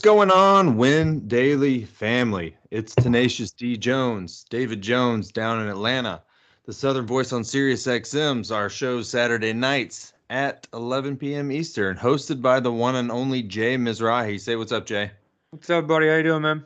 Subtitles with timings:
[0.00, 2.56] What's going on, Win Daily family?
[2.70, 6.22] It's Tenacious D Jones, David Jones down in Atlanta.
[6.64, 11.52] The Southern Voice on Sirius XM's our show Saturday nights at 11 p.m.
[11.52, 14.40] Eastern, hosted by the one and only Jay Mizrahi.
[14.40, 15.10] Say what's up, Jay.
[15.50, 16.08] What's up, buddy?
[16.08, 16.64] How you doing, man?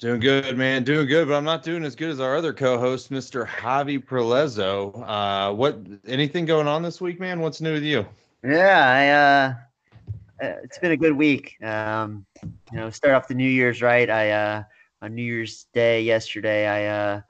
[0.00, 0.82] Doing good, man.
[0.82, 3.46] Doing good, but I'm not doing as good as our other co-host, Mr.
[3.46, 5.08] Javi Perlezo.
[5.08, 5.78] Uh, what?
[6.04, 7.38] Anything going on this week, man?
[7.38, 8.04] What's new with you?
[8.42, 9.54] Yeah, I uh,
[10.40, 11.56] it's been a good week.
[11.62, 14.08] Um, you know, start off the New Year's right.
[14.08, 14.62] I uh,
[15.02, 17.20] on New Year's Day yesterday, I uh,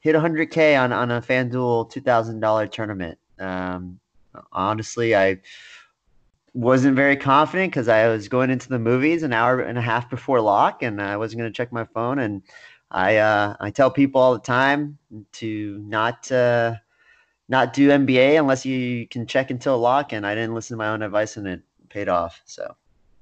[0.00, 3.18] hit 100k on on a FanDuel $2,000 tournament.
[3.38, 4.00] Um,
[4.52, 5.38] honestly, I
[6.54, 10.10] wasn't very confident because I was going into the movies an hour and a half
[10.10, 12.18] before lock, and I wasn't going to check my phone.
[12.18, 12.42] And
[12.90, 14.98] I uh, I tell people all the time
[15.32, 16.74] to not uh,
[17.48, 20.12] not do NBA unless you can check until lock.
[20.12, 22.40] And I didn't listen to my own advice, and it paid off.
[22.44, 22.74] So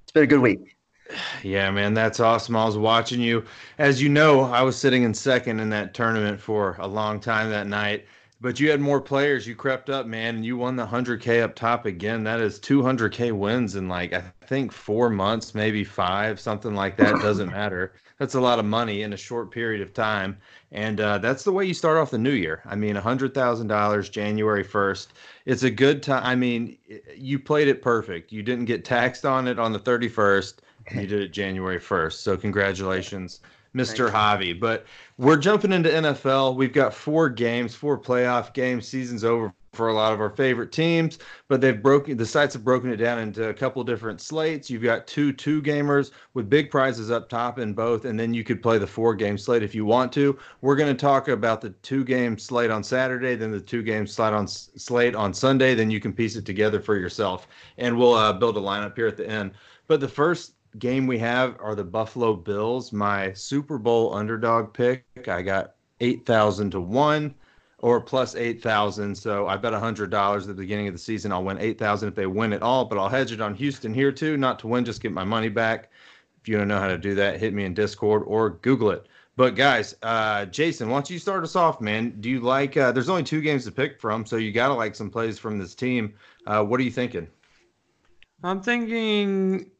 [0.02, 0.76] it's been a good week.
[1.44, 2.56] Yeah, man, that's awesome.
[2.56, 3.44] I was watching you.
[3.78, 7.48] As you know, I was sitting in second in that tournament for a long time
[7.50, 8.06] that night.
[8.46, 9.44] But you had more players.
[9.44, 12.22] You crept up, man, and you won the 100K up top again.
[12.22, 17.16] That is 200K wins in like, I think four months, maybe five, something like that.
[17.22, 17.94] Doesn't matter.
[18.20, 20.38] That's a lot of money in a short period of time.
[20.70, 22.62] And uh, that's the way you start off the new year.
[22.66, 25.08] I mean, $100,000 January 1st.
[25.44, 26.22] It's a good time.
[26.24, 26.78] I mean,
[27.16, 28.30] you played it perfect.
[28.30, 30.58] You didn't get taxed on it on the 31st.
[30.94, 32.12] You did it January 1st.
[32.12, 33.40] So, congratulations.
[33.76, 34.10] Mr.
[34.10, 34.58] Javi.
[34.58, 34.86] But
[35.18, 36.56] we're jumping into NFL.
[36.56, 38.88] We've got four games, four playoff games.
[38.88, 42.64] Season's over for a lot of our favorite teams, but they've broken the sites have
[42.64, 44.70] broken it down into a couple different slates.
[44.70, 48.42] You've got two two gamers with big prizes up top in both, and then you
[48.42, 50.38] could play the four game slate if you want to.
[50.62, 54.06] We're going to talk about the two game slate on Saturday, then the two game
[54.06, 55.74] slate on slate on Sunday.
[55.74, 59.06] Then you can piece it together for yourself, and we'll uh, build a lineup here
[59.06, 59.52] at the end.
[59.86, 62.92] But the first game we have are the Buffalo Bills.
[62.92, 65.04] My Super Bowl underdog pick.
[65.28, 67.34] I got eight thousand to one,
[67.78, 69.14] or plus eight thousand.
[69.14, 71.32] So I bet hundred dollars at the beginning of the season.
[71.32, 72.84] I'll win eight thousand if they win it all.
[72.84, 75.48] But I'll hedge it on Houston here too, not to win, just get my money
[75.48, 75.90] back.
[76.40, 79.08] If you don't know how to do that, hit me in Discord or Google it.
[79.36, 82.14] But guys, uh, Jason, why don't you start us off, man?
[82.20, 82.76] Do you like?
[82.76, 85.38] Uh, there's only two games to pick from, so you got to like some plays
[85.38, 86.14] from this team.
[86.46, 87.28] Uh, what are you thinking?
[88.42, 89.70] I'm thinking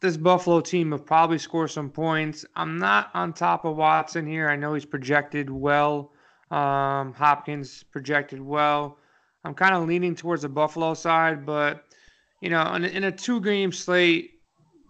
[0.00, 2.44] this Buffalo team will probably score some points.
[2.54, 4.48] I'm not on top of Watson here.
[4.48, 6.12] I know he's projected well.
[6.50, 8.98] Um, Hopkins projected well.
[9.44, 11.84] I'm kind of leaning towards the Buffalo side, but
[12.40, 14.32] you know, in, in a two-game slate,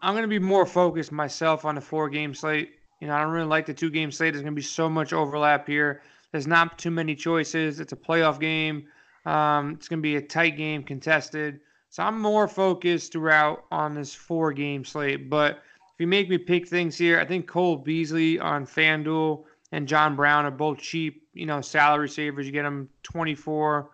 [0.03, 2.71] I'm going to be more focused myself on the four-game slate.
[3.00, 4.33] You know, I don't really like the two-game slate.
[4.33, 6.03] There's going to be so much overlap here.
[6.33, 7.81] There's not too many choices.
[7.81, 8.88] It's a playoff game.
[9.25, 11.61] Um, it's going to be a tight game, contested.
[11.91, 15.30] So I'm more focused throughout on this four game slate.
[15.30, 15.62] But
[15.97, 20.14] if you make me pick things here, I think Cole Beasley on FanDuel and John
[20.14, 22.46] Brown are both cheap, you know, salary savers.
[22.46, 23.91] You get them 24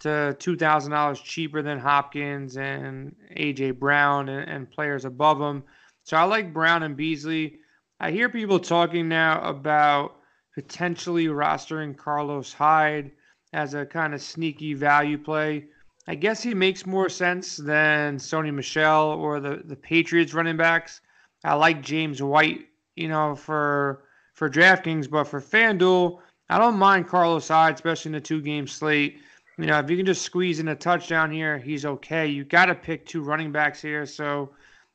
[0.00, 3.72] to $2,000 cheaper than Hopkins and A.J.
[3.72, 5.62] Brown and, and players above them.
[6.04, 7.58] So I like Brown and Beasley.
[8.00, 10.16] I hear people talking now about
[10.54, 13.12] potentially rostering Carlos Hyde
[13.52, 15.66] as a kind of sneaky value play.
[16.06, 21.00] I guess he makes more sense than Sony Michel or the, the Patriots running backs.
[21.44, 24.04] I like James White, you know, for
[24.34, 26.18] for DraftKings, but for FanDuel,
[26.48, 29.20] I don't mind Carlos Hyde, especially in the two game slate.
[29.58, 32.26] You know, if you can just squeeze in a touchdown here, he's okay.
[32.26, 34.06] You got to pick two running backs here.
[34.06, 34.50] So,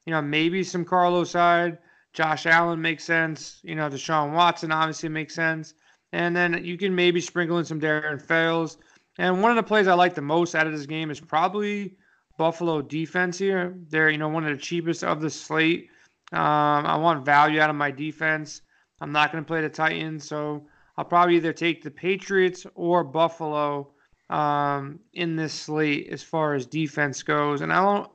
[0.06, 1.78] you know, maybe some Carlos Hyde.
[2.14, 3.60] Josh Allen makes sense.
[3.64, 5.76] You know, Deshaun Watson obviously makes sense.
[6.12, 8.78] And then you can maybe sprinkle in some Darren Fells.
[9.18, 11.96] And one of the plays I like the most out of this game is probably
[12.38, 13.76] Buffalo defense here.
[13.90, 15.90] They're, you know, one of the cheapest of the slate.
[16.32, 18.62] Um, I want value out of my defense.
[19.02, 20.66] I'm not going to play the Titans, so
[20.98, 23.92] I'll probably either take the Patriots or Buffalo
[24.30, 27.62] um, in this slate as far as defense goes.
[27.62, 28.10] And I don't,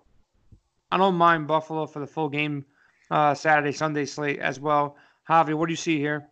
[0.90, 2.64] I don't mind Buffalo for the full game
[3.10, 4.96] uh, Saturday, Sunday slate as well.
[5.28, 6.28] Javi, what do you see here?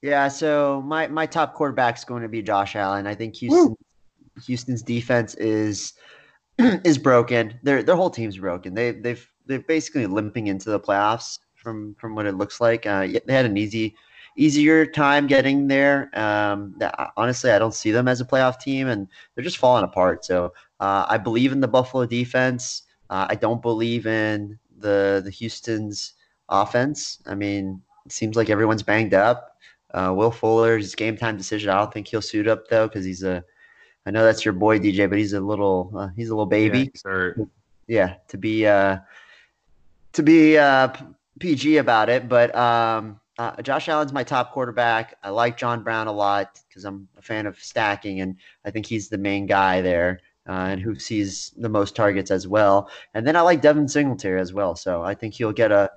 [0.00, 3.06] Yeah, so my my top quarterback is going to be Josh Allen.
[3.06, 3.76] I think Houston
[4.46, 5.94] Houston's defense is
[6.58, 7.58] is broken.
[7.62, 8.74] Their their whole team's broken.
[8.74, 12.86] They they've they're basically limping into the playoffs from from what it looks like.
[12.86, 13.94] Uh, they had an easy
[14.36, 16.10] easier time getting there.
[16.18, 16.78] Um,
[17.16, 20.24] honestly, I don't see them as a playoff team, and they're just falling apart.
[20.24, 22.82] So uh, I believe in the Buffalo defense.
[23.10, 26.14] Uh, I don't believe in the the Houston's
[26.48, 27.18] offense.
[27.26, 29.56] I mean, it seems like everyone's banged up.
[29.92, 31.70] Uh, Will Fuller's game time decision.
[31.70, 33.44] I don't think he'll suit up though because he's a
[34.04, 36.78] I know that's your boy DJ, but he's a little uh, he's a little baby.
[36.78, 36.84] Yeah,
[37.86, 38.98] yeah, to be uh,
[40.12, 40.88] to be uh,
[41.38, 45.16] PG about it, but um, uh, Josh Allen's my top quarterback.
[45.22, 48.86] I like John Brown a lot because I'm a fan of stacking, and I think
[48.86, 50.20] he's the main guy there.
[50.48, 52.90] Uh, and who sees the most targets as well.
[53.14, 54.74] And then I like Devin Singletary as well.
[54.74, 55.88] So I think he'll get a,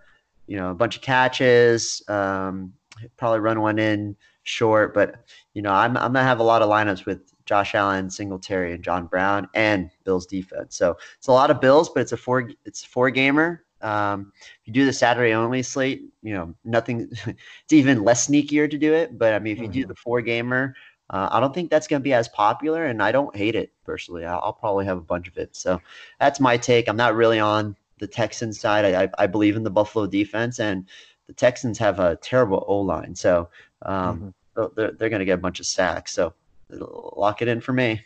[0.45, 2.71] you know, a bunch of catches, um,
[3.17, 4.93] probably run one in short.
[4.93, 5.15] But
[5.55, 8.83] you know, I'm I'm gonna have a lot of lineups with Josh Allen, Singletary, and
[8.83, 10.75] John Brown, and Bills defense.
[10.75, 13.63] So it's a lot of Bills, but it's a four it's a four gamer.
[13.81, 14.31] Um,
[14.61, 18.77] if you do the Saturday only slate, you know, nothing, it's even less sneakier to
[18.77, 19.17] do it.
[19.17, 19.73] But I mean, if you mm-hmm.
[19.73, 20.75] do the four gamer,
[21.11, 23.71] uh, I don't think that's going to be as popular, and I don't hate it
[23.83, 24.25] personally.
[24.25, 25.55] I'll, I'll, probably have a bunch of it.
[25.55, 25.79] So
[26.19, 26.89] that's my take.
[26.89, 28.85] I'm not really on the Texans side.
[28.85, 30.87] I, I, I believe in the Buffalo defense, and
[31.27, 33.13] the Texans have a terrible O line.
[33.13, 33.49] So
[33.83, 34.73] um, mm-hmm.
[34.75, 36.11] they're, they're going to get a bunch of sacks.
[36.11, 36.33] So
[36.69, 38.01] lock it in for me.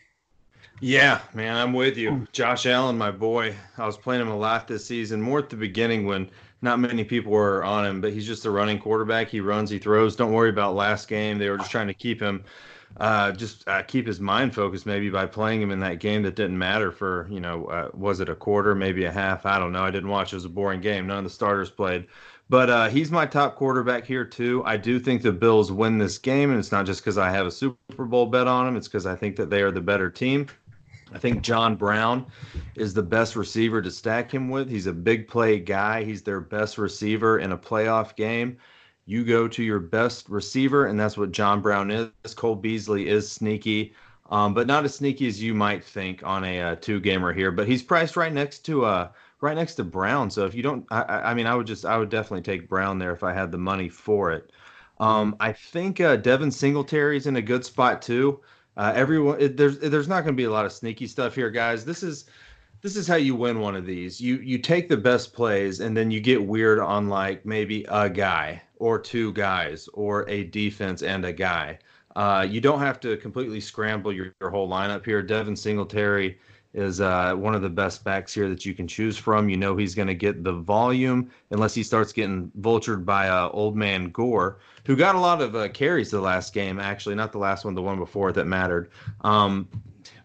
[0.82, 2.26] Yeah, man, I'm with you.
[2.32, 3.54] Josh Allen, my boy.
[3.78, 6.30] I was playing him a lot this season, more at the beginning when
[6.62, 9.28] not many people were on him, but he's just a running quarterback.
[9.28, 10.16] He runs, he throws.
[10.16, 11.38] Don't worry about last game.
[11.38, 12.46] They were just trying to keep him,
[12.98, 16.36] uh, just uh, keep his mind focused maybe by playing him in that game that
[16.36, 19.46] didn't matter for, you know, uh, was it a quarter, maybe a half?
[19.46, 19.84] I don't know.
[19.84, 20.32] I didn't watch.
[20.32, 21.08] It was a boring game.
[21.08, 22.08] None of the starters played.
[22.50, 24.64] But uh, he's my top quarterback here too.
[24.66, 27.46] I do think the Bills win this game, and it's not just because I have
[27.46, 28.76] a Super Bowl bet on them.
[28.76, 30.48] It's because I think that they are the better team.
[31.14, 32.26] I think John Brown
[32.76, 34.70] is the best receiver to stack him with.
[34.70, 36.04] He's a big play guy.
[36.04, 38.58] He's their best receiver in a playoff game.
[39.06, 42.10] You go to your best receiver, and that's what John Brown is.
[42.36, 43.94] Cole Beasley is sneaky,
[44.30, 47.50] um, but not as sneaky as you might think on a, uh, two gamer here.
[47.52, 49.10] But he's priced right next to uh,
[49.42, 50.30] right next to Brown.
[50.30, 53.00] So if you don't, I, I, mean, I would just I would definitely take Brown
[53.00, 54.52] there if I had the money for it.
[55.00, 58.42] Um, I think uh, Devin Singletary is in a good spot too.
[58.76, 61.50] Uh, everyone, it, there's there's not going to be a lot of sneaky stuff here,
[61.50, 61.86] guys.
[61.86, 62.26] This is
[62.82, 64.22] this is how you win one of these.
[64.22, 68.10] You you take the best plays and then you get weird on like maybe a
[68.10, 71.80] guy or two guys or a defense and a guy.
[72.16, 75.22] Uh, you don't have to completely scramble your, your whole lineup here.
[75.22, 76.40] Devin Singletary
[76.74, 79.50] is uh, one of the best backs here that you can choose from.
[79.50, 83.50] You know he's going to get the volume unless he starts getting vultured by uh,
[83.50, 86.80] old man Gore, who got a lot of uh, carries the last game.
[86.80, 88.92] Actually, not the last one, the one before that mattered.
[89.22, 89.68] Um,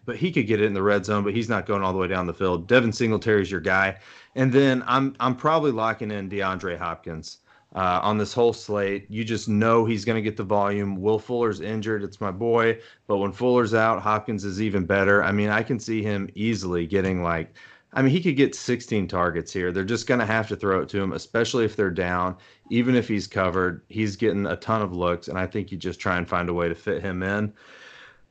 [0.05, 1.97] but he could get it in the red zone, but he's not going all the
[1.97, 2.67] way down the field.
[2.67, 3.97] Devin Singletary's your guy,
[4.35, 7.39] and then I'm I'm probably locking in DeAndre Hopkins
[7.75, 9.05] uh, on this whole slate.
[9.09, 10.95] You just know he's going to get the volume.
[11.01, 12.03] Will Fuller's injured.
[12.03, 12.79] It's my boy.
[13.05, 15.21] But when Fuller's out, Hopkins is even better.
[15.21, 17.53] I mean, I can see him easily getting like,
[17.91, 19.71] I mean, he could get 16 targets here.
[19.71, 22.37] They're just going to have to throw it to him, especially if they're down.
[22.69, 25.27] Even if he's covered, he's getting a ton of looks.
[25.27, 27.53] And I think you just try and find a way to fit him in.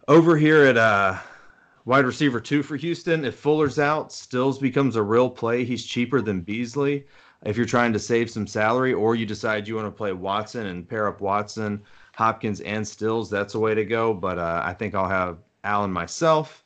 [0.08, 1.18] Over here at uh,
[1.84, 5.64] wide receiver two for Houston, if Fuller's out, Stills becomes a real play.
[5.64, 7.06] He's cheaper than Beasley
[7.44, 10.66] if you're trying to save some salary, or you decide you want to play Watson
[10.66, 11.82] and pair up Watson,
[12.14, 14.14] Hopkins, and Stills, that's a way to go.
[14.14, 16.64] But uh, I think I'll have Allen myself.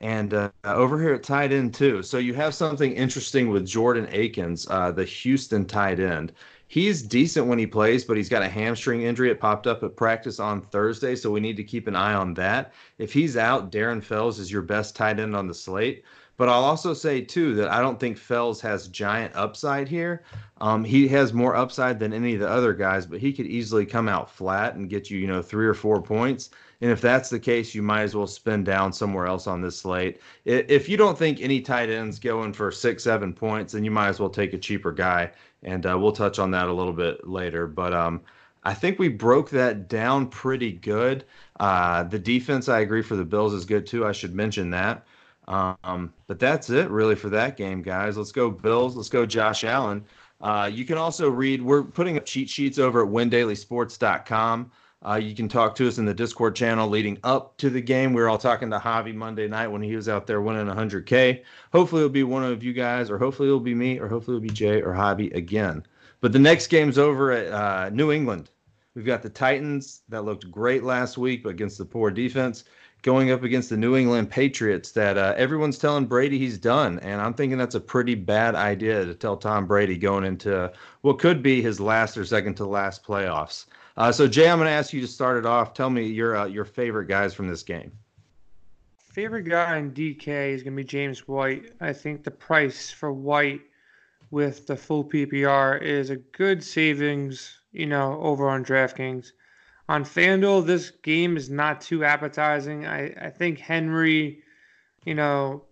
[0.00, 2.02] And uh, over here at tight end, too.
[2.02, 6.32] So you have something interesting with Jordan Akins, uh, the Houston tight end.
[6.66, 9.30] He's decent when he plays, but he's got a hamstring injury.
[9.30, 12.34] It popped up at practice on Thursday, so we need to keep an eye on
[12.34, 12.72] that.
[12.98, 16.04] If he's out, Darren Fells is your best tight end on the slate.
[16.36, 20.24] But I'll also say too that I don't think Fells has giant upside here.
[20.60, 23.86] Um, he has more upside than any of the other guys, but he could easily
[23.86, 26.50] come out flat and get you, you know, three or four points.
[26.80, 29.78] And if that's the case, you might as well spin down somewhere else on this
[29.78, 30.20] slate.
[30.44, 34.08] If you don't think any tight ends going for six, seven points, then you might
[34.08, 35.30] as well take a cheaper guy.
[35.62, 37.66] And uh, we'll touch on that a little bit later.
[37.66, 38.20] But um,
[38.64, 41.24] I think we broke that down pretty good.
[41.58, 44.06] Uh, the defense, I agree, for the Bills is good too.
[44.06, 45.06] I should mention that.
[45.46, 48.16] Um, but that's it really for that game, guys.
[48.16, 48.96] Let's go Bills.
[48.96, 50.04] Let's go Josh Allen.
[50.40, 54.70] Uh, you can also read, we're putting up cheat sheets over at windailysports.com.
[55.06, 58.14] Uh, you can talk to us in the Discord channel leading up to the game.
[58.14, 61.42] We were all talking to Javi Monday night when he was out there winning 100K.
[61.72, 64.48] Hopefully, it'll be one of you guys, or hopefully, it'll be me, or hopefully, it'll
[64.48, 65.84] be Jay or Javi again.
[66.22, 68.48] But the next game's over at uh, New England.
[68.94, 72.64] We've got the Titans that looked great last week, against the poor defense
[73.04, 76.98] going up against the New England Patriots that uh, everyone's telling Brady he's done.
[77.00, 81.18] And I'm thinking that's a pretty bad idea to tell Tom Brady going into what
[81.18, 83.66] could be his last or second to last playoffs.
[83.98, 85.74] Uh, so, Jay, I'm going to ask you to start it off.
[85.74, 87.92] Tell me your, uh, your favorite guys from this game.
[88.96, 91.72] Favorite guy in DK is going to be James White.
[91.82, 93.60] I think the price for White
[94.30, 99.32] with the full PPR is a good savings, you know, over on DraftKings
[99.88, 102.86] on FanDuel, this game is not too appetizing.
[102.86, 104.42] I, I think Henry,
[105.04, 105.64] you know,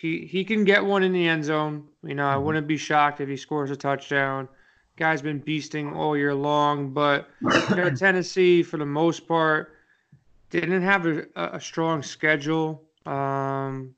[0.00, 1.86] he he can get one in the end zone.
[2.02, 2.44] You know, I mm-hmm.
[2.44, 4.48] wouldn't be shocked if he scores a touchdown.
[4.96, 9.74] Guy's been beasting all year long, but you know, Tennessee, for the most part,
[10.50, 12.82] didn't have a, a strong schedule.
[13.04, 13.94] Um,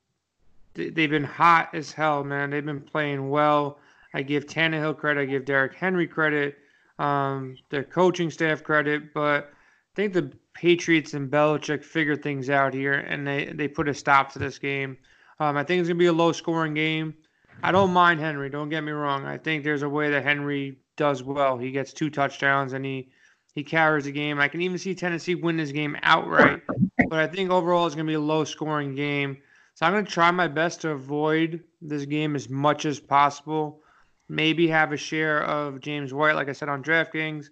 [0.74, 2.50] they, they've been hot as hell, man.
[2.50, 3.78] They've been playing well.
[4.12, 5.22] I give Tannehill credit.
[5.22, 6.58] I give Derrick Henry credit.
[6.99, 12.75] Um, their coaching staff credit, but I think the Patriots and Belichick figured things out
[12.75, 14.97] here, and they they put a stop to this game.
[15.38, 17.14] Um, I think it's gonna be a low scoring game.
[17.62, 18.50] I don't mind Henry.
[18.50, 19.25] Don't get me wrong.
[19.25, 21.57] I think there's a way that Henry does well.
[21.57, 23.09] He gets two touchdowns and he
[23.55, 24.38] he carries the game.
[24.38, 26.62] I can even see Tennessee win this game outright.
[27.09, 29.38] But I think overall it's going to be a low scoring game.
[29.75, 33.81] So I'm going to try my best to avoid this game as much as possible.
[34.28, 37.49] Maybe have a share of James White, like I said on DraftKings.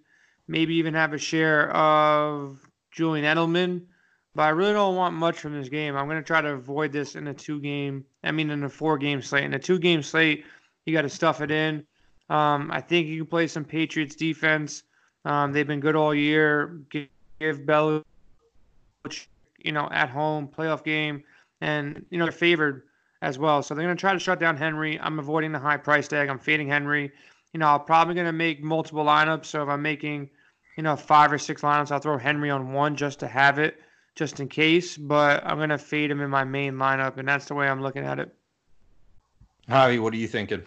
[0.47, 2.59] Maybe even have a share of
[2.91, 3.81] Julian Edelman.
[4.35, 5.95] But I really don't want much from this game.
[5.95, 8.69] I'm going to try to avoid this in a two game, I mean, in a
[8.69, 9.45] four game slate.
[9.45, 10.45] In a two game slate,
[10.85, 11.83] you got to stuff it in.
[12.29, 14.83] Um, I think you can play some Patriots defense.
[15.25, 16.81] Um, they've been good all year.
[16.91, 17.07] Give,
[17.39, 18.03] give Bell,
[19.57, 21.23] you know, at home playoff game,
[21.61, 22.83] and you know they're favored
[23.21, 23.63] as well.
[23.63, 24.99] So they're going to try to shut down Henry.
[24.99, 26.29] I'm avoiding the high price tag.
[26.29, 27.11] I'm fading Henry.
[27.53, 29.45] You know, I'm probably going to make multiple lineups.
[29.45, 30.29] So if I'm making,
[30.75, 33.79] you know, five or six lineups, I'll throw Henry on one just to have it,
[34.15, 34.97] just in case.
[34.97, 37.81] But I'm going to fade him in my main lineup, and that's the way I'm
[37.81, 38.33] looking at it.
[39.69, 40.61] Javi, what are you thinking?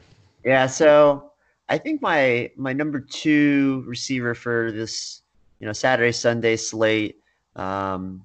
[0.45, 1.33] Yeah, so
[1.69, 5.23] I think my my number two receiver for this,
[5.59, 7.21] you know, Saturday Sunday slate,
[7.57, 8.25] um,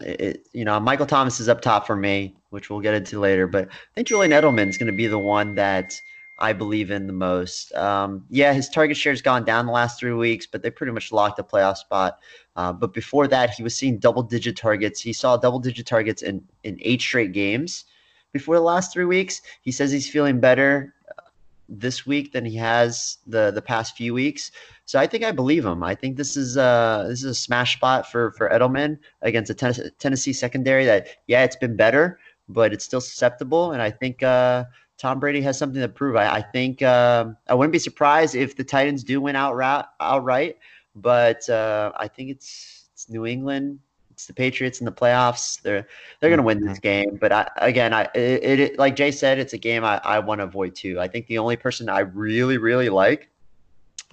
[0.00, 3.46] it, you know, Michael Thomas is up top for me, which we'll get into later.
[3.46, 6.00] But I think Julian Edelman is going to be the one that
[6.38, 7.74] I believe in the most.
[7.74, 10.92] Um, yeah, his target share has gone down the last three weeks, but they pretty
[10.92, 12.18] much locked a playoff spot.
[12.56, 15.00] Uh, but before that, he was seeing double digit targets.
[15.00, 17.84] He saw double digit targets in, in eight straight games
[18.32, 19.40] before the last three weeks.
[19.62, 21.22] He says he's feeling better uh,
[21.68, 24.50] this week than he has the the past few weeks.
[24.84, 25.82] So I think I believe him.
[25.82, 29.54] I think this is a this is a smash spot for for Edelman against a
[29.54, 32.18] Tennessee, Tennessee secondary that yeah it's been better,
[32.48, 33.72] but it's still susceptible.
[33.72, 34.64] And I think uh,
[34.98, 36.16] Tom Brady has something to prove.
[36.16, 39.84] I, I think um, I wouldn't be surprised if the Titans do win outright.
[40.00, 40.56] outright
[40.96, 43.78] but uh, I think it's it's New England.
[44.10, 45.60] It's the Patriots in the playoffs.
[45.62, 45.86] They're
[46.20, 47.16] they're going to win this game.
[47.20, 50.40] But I, again, I it, it, like Jay said, it's a game I, I want
[50.40, 51.00] to avoid too.
[51.00, 53.30] I think the only person I really really like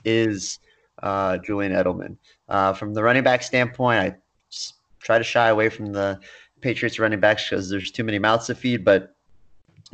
[0.06, 0.60] is
[1.04, 2.16] uh, Julian Edelman.
[2.48, 4.16] Uh, from the running back standpoint, I
[5.00, 6.20] try to shy away from the
[6.62, 8.84] Patriots running backs because there's too many mouths to feed.
[8.84, 9.16] But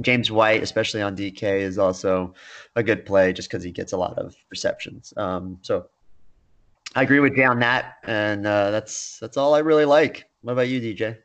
[0.02, 2.34] James White, especially on DK, is also
[2.76, 5.14] a good play just because he gets a lot of receptions.
[5.18, 5.88] Um, so
[6.96, 10.30] I agree with Jay on that, and uh, that's that's all I really like.
[10.42, 11.18] What about you, DJ?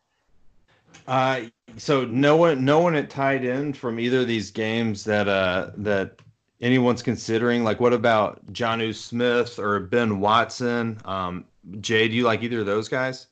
[1.06, 1.42] Uh,
[1.76, 5.70] so no one, no one at tight end from either of these games that uh
[5.76, 6.20] that
[6.60, 7.64] anyone's considering.
[7.64, 11.00] Like, what about Jonnu Smith or Ben Watson?
[11.04, 11.44] Um,
[11.80, 13.28] Jay, do you like either of those guys?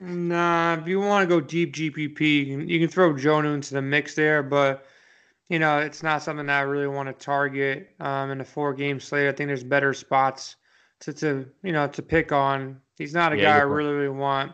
[0.00, 3.74] Nah, if you want to go deep GPP, you can, you can throw Jonnu into
[3.74, 4.86] the mix there, but
[5.48, 8.98] you know it's not something that I really want to target um, in a four-game
[8.98, 9.28] slate.
[9.28, 10.56] I think there's better spots
[11.00, 12.80] to, to you know to pick on.
[12.96, 14.52] He's not a yeah, guy I really really want.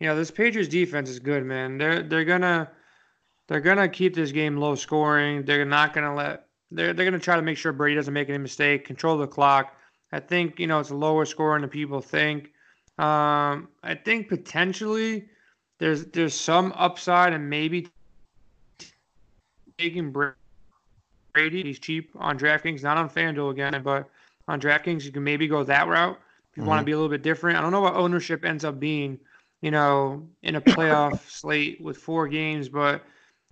[0.00, 1.78] You know this Patriots defense is good, man.
[1.78, 2.70] They're they're gonna
[3.48, 5.44] they're gonna keep this game low scoring.
[5.44, 8.38] They're not gonna let they're they're gonna try to make sure Brady doesn't make any
[8.38, 9.76] mistake, control the clock.
[10.12, 12.50] I think you know it's a lower scoring than people think.
[13.00, 15.24] Um, I think potentially
[15.78, 17.88] there's there's some upside and maybe
[19.78, 21.62] taking Brady.
[21.62, 24.06] He's cheap on DraftKings, not on FanDuel again, but
[24.48, 26.68] on DraftKings you can maybe go that route if you mm-hmm.
[26.68, 27.56] want to be a little bit different.
[27.56, 29.18] I don't know what ownership ends up being,
[29.62, 33.02] you know, in a playoff slate with four games, but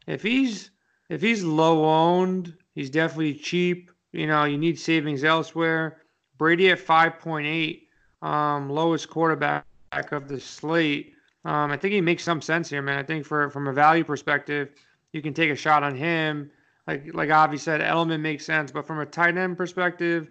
[0.07, 0.73] if he's
[1.09, 3.91] if he's low owned, he's definitely cheap.
[4.13, 6.03] You know, you need savings elsewhere.
[6.37, 7.88] Brady at 5.8
[8.23, 9.65] um, lowest quarterback
[10.13, 11.15] of the slate.
[11.45, 12.99] Um, I think he makes some sense here, man.
[12.99, 14.71] I think for from a value perspective,
[15.13, 16.51] you can take a shot on him.
[16.87, 20.31] Like like Avi said, Edelman makes sense, but from a tight end perspective,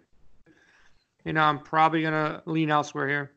[1.24, 3.32] you know, I'm probably gonna lean elsewhere here.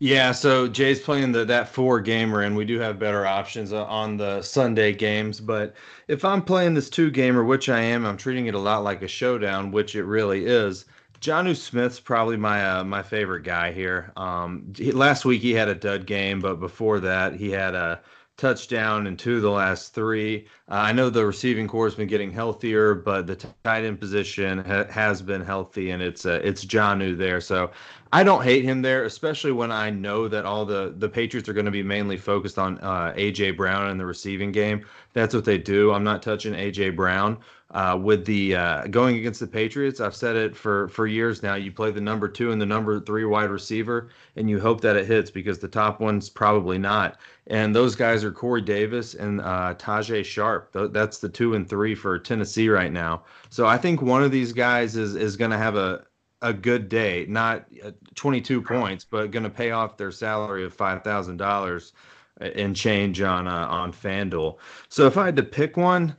[0.00, 3.84] Yeah, so Jay's playing the that four gamer, and we do have better options uh,
[3.84, 5.40] on the Sunday games.
[5.40, 5.74] But
[6.08, 9.02] if I'm playing this two gamer, which I am, I'm treating it a lot like
[9.02, 10.84] a showdown, which it really is.
[11.24, 14.12] Jonnu Smith's probably my uh, my favorite guy here.
[14.14, 18.02] Um, he, last week he had a dud game, but before that he had a
[18.36, 20.46] touchdown in two of the last three.
[20.68, 24.58] Uh, I know the receiving corps has been getting healthier, but the tight end position
[24.58, 27.40] ha- has been healthy, and it's uh, it's Jonnu there.
[27.40, 27.70] So
[28.14, 31.52] I don't hate him there, especially when I know that all the the Patriots are
[31.52, 34.86] going to be mainly focused on uh, AJ Brown in the receiving game.
[35.14, 35.92] That's what they do.
[35.92, 37.38] I'm not touching AJ Brown.
[37.72, 41.56] Uh, with the uh, going against the Patriots, I've said it for for years now.
[41.56, 44.94] You play the number two and the number three wide receiver, and you hope that
[44.94, 47.18] it hits because the top one's probably not.
[47.48, 50.70] And those guys are Corey Davis and uh, Tajae Sharpe.
[50.92, 53.24] That's the two and three for Tennessee right now.
[53.50, 56.04] So I think one of these guys is is going to have a
[56.44, 60.74] a good day, not uh, 22 points, but going to pay off their salary of
[60.74, 61.94] five thousand dollars
[62.38, 64.58] and change on uh, on FanDuel.
[64.88, 66.14] So if I had to pick one,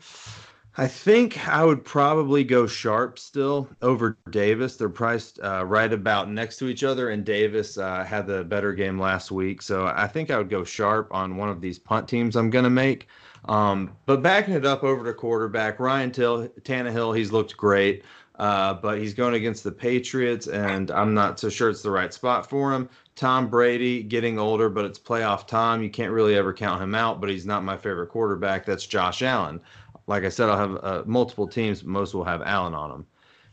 [0.78, 4.76] I think I would probably go Sharpe still over Davis.
[4.76, 8.74] They're priced uh, right about next to each other, and Davis uh, had the better
[8.74, 9.62] game last week.
[9.62, 12.64] So I think I would go Sharpe on one of these punt teams I'm going
[12.64, 13.08] to make.
[13.48, 18.04] Um, but backing it up over to quarterback, Ryan Till, Tannehill, he's looked great.
[18.38, 22.14] Uh, but he's going against the Patriots, and I'm not so sure it's the right
[22.14, 22.90] spot for him.
[23.16, 25.82] Tom Brady getting older, but it's playoff time.
[25.82, 28.66] You can't really ever count him out, but he's not my favorite quarterback.
[28.66, 29.62] That's Josh Allen.
[30.08, 31.84] Like I said, I'll have uh, multiple teams.
[31.84, 33.06] Most will have Allen on them.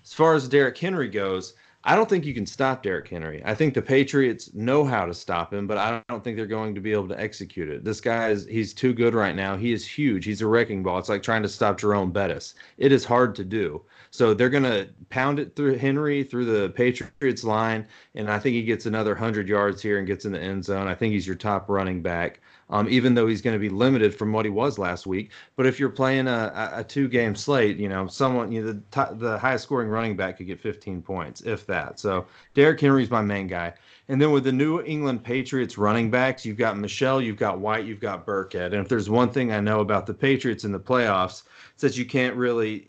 [0.03, 3.43] As far as Derrick Henry goes, I don't think you can stop Derrick Henry.
[3.45, 6.75] I think the Patriots know how to stop him, but I don't think they're going
[6.77, 7.85] to be able to execute it.
[7.85, 9.57] This guy is he's too good right now.
[9.57, 10.25] He is huge.
[10.25, 10.99] He's a wrecking ball.
[10.99, 12.55] It's like trying to stop Jerome Bettis.
[12.79, 13.83] It is hard to do.
[14.13, 18.55] So they're going to pound it through Henry through the Patriots line, and I think
[18.55, 20.87] he gets another 100 yards here and gets in the end zone.
[20.87, 22.41] I think he's your top running back
[22.73, 25.31] um, even though he's going to be limited from what he was last week.
[25.57, 28.83] But if you're playing a, a two game slate, you know, someone, you know, the,
[28.91, 32.01] t- the highest scoring running back could get 15 points, if that.
[32.01, 33.75] So Derrick Henry's my main guy.
[34.09, 37.87] And then with the New England Patriots running backs, you've got Michel, you've got White,
[37.87, 38.67] you've got Burkhead.
[38.67, 41.97] And if there's one thing I know about the Patriots in the playoffs, it's that
[41.97, 42.87] you can't really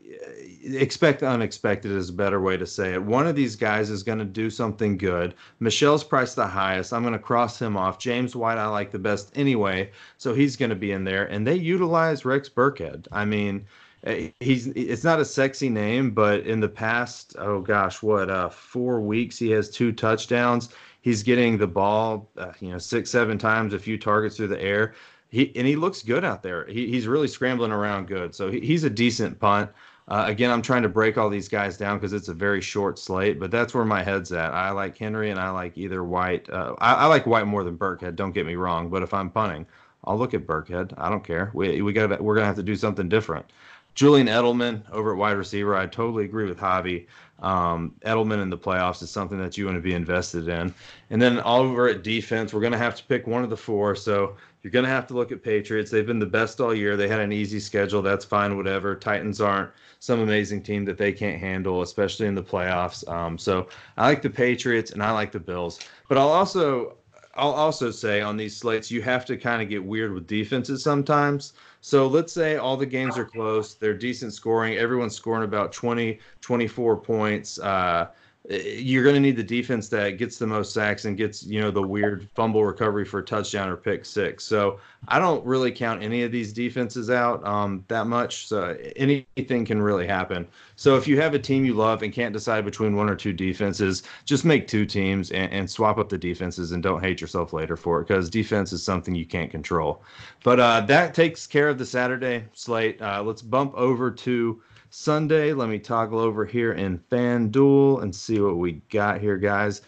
[0.63, 3.03] expect the unexpected is a better way to say it.
[3.03, 5.35] One of these guys is going to do something good.
[5.59, 6.93] Michel's priced the highest.
[6.93, 7.99] I'm going to cross him off.
[7.99, 11.25] James White, I like the best anyway, so he's going to be in there.
[11.25, 13.07] And they utilize Rex Burkhead.
[13.11, 13.65] I mean,
[14.05, 18.49] eh, he's it's not a sexy name, but in the past, oh gosh, what uh,
[18.49, 20.69] four weeks he has two touchdowns.
[21.03, 24.61] He's getting the ball, uh, you know, six, seven times, a few targets through the
[24.61, 24.93] air.
[25.27, 26.65] He and he looks good out there.
[26.65, 28.33] He, he's really scrambling around good.
[28.33, 29.69] So he, he's a decent punt.
[30.07, 32.97] Uh, again, I'm trying to break all these guys down because it's a very short
[32.97, 34.53] slate, but that's where my head's at.
[34.53, 36.49] I like Henry and I like either White.
[36.49, 38.15] Uh, I, I, like White more than Burkhead.
[38.15, 39.65] Don't get me wrong, but if I'm punting,
[40.05, 40.93] I'll look at Burkhead.
[40.97, 41.51] I don't care.
[41.53, 43.45] We we got we're gonna have to do something different.
[43.95, 45.75] Julian Edelman over at wide receiver.
[45.75, 47.07] I totally agree with Javi.
[47.39, 50.73] Um, Edelman in the playoffs is something that you want to be invested in.
[51.09, 53.95] And then over at defense, we're going to have to pick one of the four.
[53.95, 55.91] So you're going to have to look at Patriots.
[55.91, 56.95] They've been the best all year.
[56.95, 58.01] They had an easy schedule.
[58.01, 58.95] That's fine, whatever.
[58.95, 63.07] Titans aren't some amazing team that they can't handle, especially in the playoffs.
[63.09, 65.79] Um, so I like the Patriots and I like the Bills.
[66.07, 66.97] But I'll also
[67.35, 70.83] I'll also say on these slates you have to kind of get weird with defenses
[70.83, 71.53] sometimes.
[71.85, 76.17] So let's say all the games are close, they're decent scoring, everyone's scoring about 20,
[76.39, 77.59] 24 points.
[77.59, 78.07] Uh,
[78.49, 81.71] you're going to need the defense that gets the most sacks and gets you know
[81.71, 84.43] the weird fumble recovery for a touchdown or pick six.
[84.43, 88.47] So I don't really count any of these defenses out um, that much.
[88.47, 90.45] So anything can really happen.
[90.75, 93.31] So if you have a team you love and can't decide between one or two
[93.31, 97.53] defenses, just make two teams and, and swap up the defenses and don't hate yourself
[97.53, 100.03] later for it because defense is something you can't control.
[100.43, 103.01] But uh, that takes care of the Saturday slate.
[103.01, 104.61] Uh, let's bump over to
[104.93, 105.53] Sunday.
[105.53, 109.81] Let me toggle over here in FanDuel and see what we got here, guys.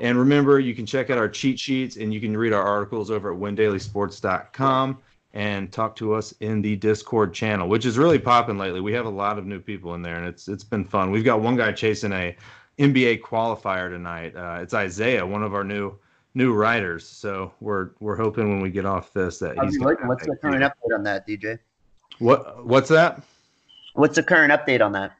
[0.00, 3.08] And remember, you can check out our cheat sheets and you can read our articles
[3.08, 4.98] over at windailysports.com
[5.32, 8.80] and talk to us in the Discord channel, which is really popping lately.
[8.80, 11.12] We have a lot of new people in there, and it's it's been fun.
[11.12, 12.36] We've got one guy chasing a
[12.80, 14.34] NBA qualifier tonight.
[14.34, 15.96] Uh, it's Isaiah, one of our new
[16.34, 17.06] new writers.
[17.06, 19.78] So we're we're hoping when we get off this that he's.
[19.78, 21.60] What's the current update on that, DJ?
[22.18, 23.22] What what's that?
[23.94, 25.12] What's the current update on that?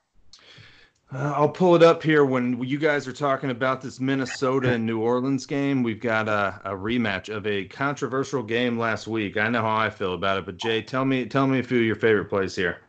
[1.11, 4.85] Uh, I'll pull it up here when you guys are talking about this Minnesota and
[4.85, 5.83] New Orleans game.
[5.83, 9.39] We've got a, a, rematch of a controversial game last week.
[9.39, 11.79] I know how I feel about it, but Jay, tell me tell me a few
[11.79, 12.81] of your favorite plays here.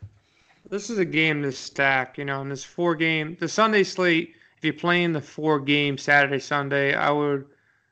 [0.69, 4.35] This is a game to stack, you know, in this four game the Sunday slate.
[4.57, 7.45] If you're playing the four game Saturday Sunday, I would,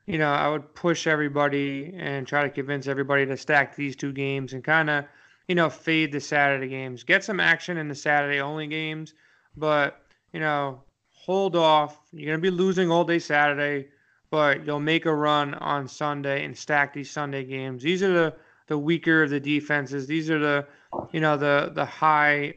[0.04, 4.12] you know, I would push everybody and try to convince everybody to stack these two
[4.12, 5.06] games and kind of
[5.48, 7.02] you know, fade the Saturday games.
[7.02, 9.14] Get some action in the Saturday only games,
[9.56, 11.98] but, you know, hold off.
[12.12, 13.88] You're going to be losing all day Saturday,
[14.30, 17.82] but you'll make a run on Sunday and stack these Sunday games.
[17.82, 18.34] These are the,
[18.66, 20.06] the weaker of the defenses.
[20.06, 20.66] These are the,
[21.12, 22.54] you know, the, the high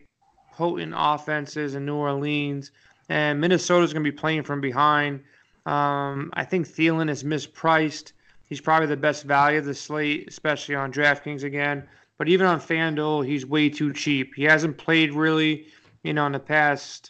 [0.53, 2.71] potent offenses in New Orleans.
[3.07, 5.21] And Minnesota's going to be playing from behind.
[5.65, 8.11] Um, I think Thielen is mispriced.
[8.45, 11.87] He's probably the best value of the slate, especially on DraftKings again.
[12.21, 14.35] But even on FanDuel, he's way too cheap.
[14.35, 15.65] He hasn't played really,
[16.03, 17.09] you know, in the past,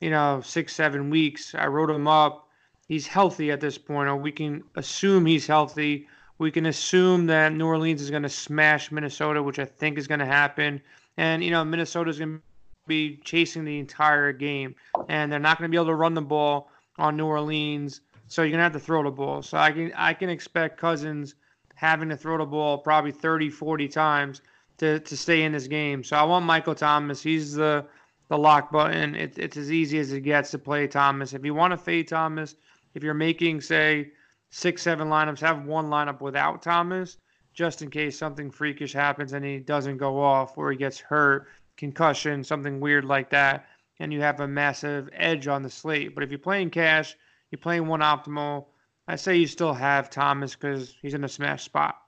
[0.00, 1.56] you know, six, seven weeks.
[1.56, 2.46] I wrote him up.
[2.86, 6.06] He's healthy at this point, or we can assume he's healthy.
[6.38, 10.06] We can assume that New Orleans is going to smash Minnesota, which I think is
[10.06, 10.80] going to happen.
[11.16, 12.42] And, you know, Minnesota's going to
[12.86, 14.76] be chasing the entire game,
[15.08, 18.02] and they're not going to be able to run the ball on New Orleans.
[18.28, 19.42] So you're gonna have to throw the ball.
[19.42, 21.34] So I can I can expect Cousins
[21.74, 24.42] having to throw the ball probably 30, 40 times
[24.78, 26.02] to, to stay in this game.
[26.02, 27.22] So I want Michael Thomas.
[27.22, 27.86] He's the
[28.28, 29.14] the lock button.
[29.14, 31.34] It, it's as easy as it gets to play Thomas.
[31.34, 32.56] If you want to fade Thomas,
[32.94, 34.12] if you're making say
[34.48, 37.18] six, seven lineups, have one lineup without Thomas,
[37.52, 41.48] just in case something freakish happens and he doesn't go off or he gets hurt,
[41.76, 43.66] concussion, something weird like that
[44.00, 46.14] and you have a massive edge on the slate.
[46.14, 47.16] But if you're playing cash,
[47.50, 48.66] you're playing one optimal.
[49.06, 52.00] I say you still have Thomas because he's in a smash spot.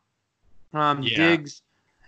[0.73, 1.17] Um, yeah.
[1.17, 1.63] Diggs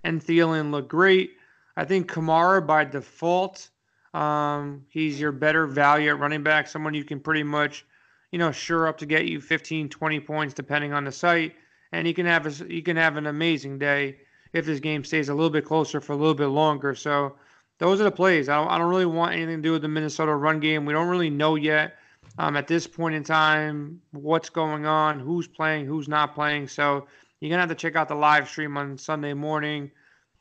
[0.05, 1.33] and Thielen look great.
[1.77, 3.71] I think Kamara by default,
[4.15, 7.85] um, he's your better value at running back, someone you can pretty much,
[8.33, 11.55] you know, sure up to get you 15, 20 points depending on the site,
[11.93, 14.17] and he can have a, he can have an amazing day
[14.53, 16.95] if this game stays a little bit closer for a little bit longer.
[16.95, 17.37] So
[17.79, 18.49] those are the plays.
[18.49, 20.85] I don't, I don't really want anything to do with the Minnesota run game.
[20.85, 21.99] We don't really know yet
[22.39, 26.69] um, at this point in time what's going on, who's playing, who's not playing.
[26.69, 27.07] So
[27.41, 29.91] you're gonna have to check out the live stream on Sunday morning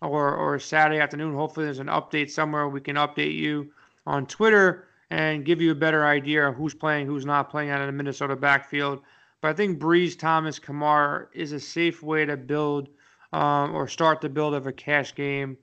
[0.01, 1.33] or or Saturday afternoon.
[1.33, 3.71] Hopefully, there's an update somewhere we can update you
[4.05, 7.81] on Twitter and give you a better idea of who's playing, who's not playing out
[7.81, 9.01] of the Minnesota backfield.
[9.41, 12.89] But I think Brees, Thomas, Kamara is a safe way to build
[13.33, 15.57] um, or start the build of a cash game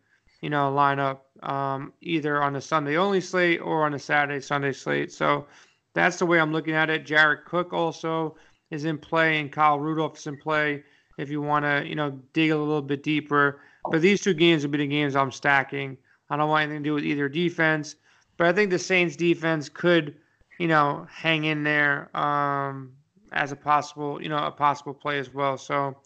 [0.44, 4.72] you know, lineup um, either on a Sunday only slate or on a Saturday Sunday
[4.72, 5.10] slate.
[5.10, 5.46] So
[5.94, 7.06] that's the way I'm looking at it.
[7.06, 8.36] Jared Cook also
[8.70, 10.82] is in play, and Kyle Rudolph is in play.
[11.16, 14.64] If you want to, you know, dig a little bit deeper, but these two games
[14.64, 15.96] will be the games I'm stacking.
[16.28, 17.94] I don't want anything to do with either defense,
[18.36, 20.16] but I think the Saints defense could,
[20.58, 22.92] you know, hang in there um,
[23.32, 25.56] as a possible, you know, a possible play as well.
[25.56, 25.96] So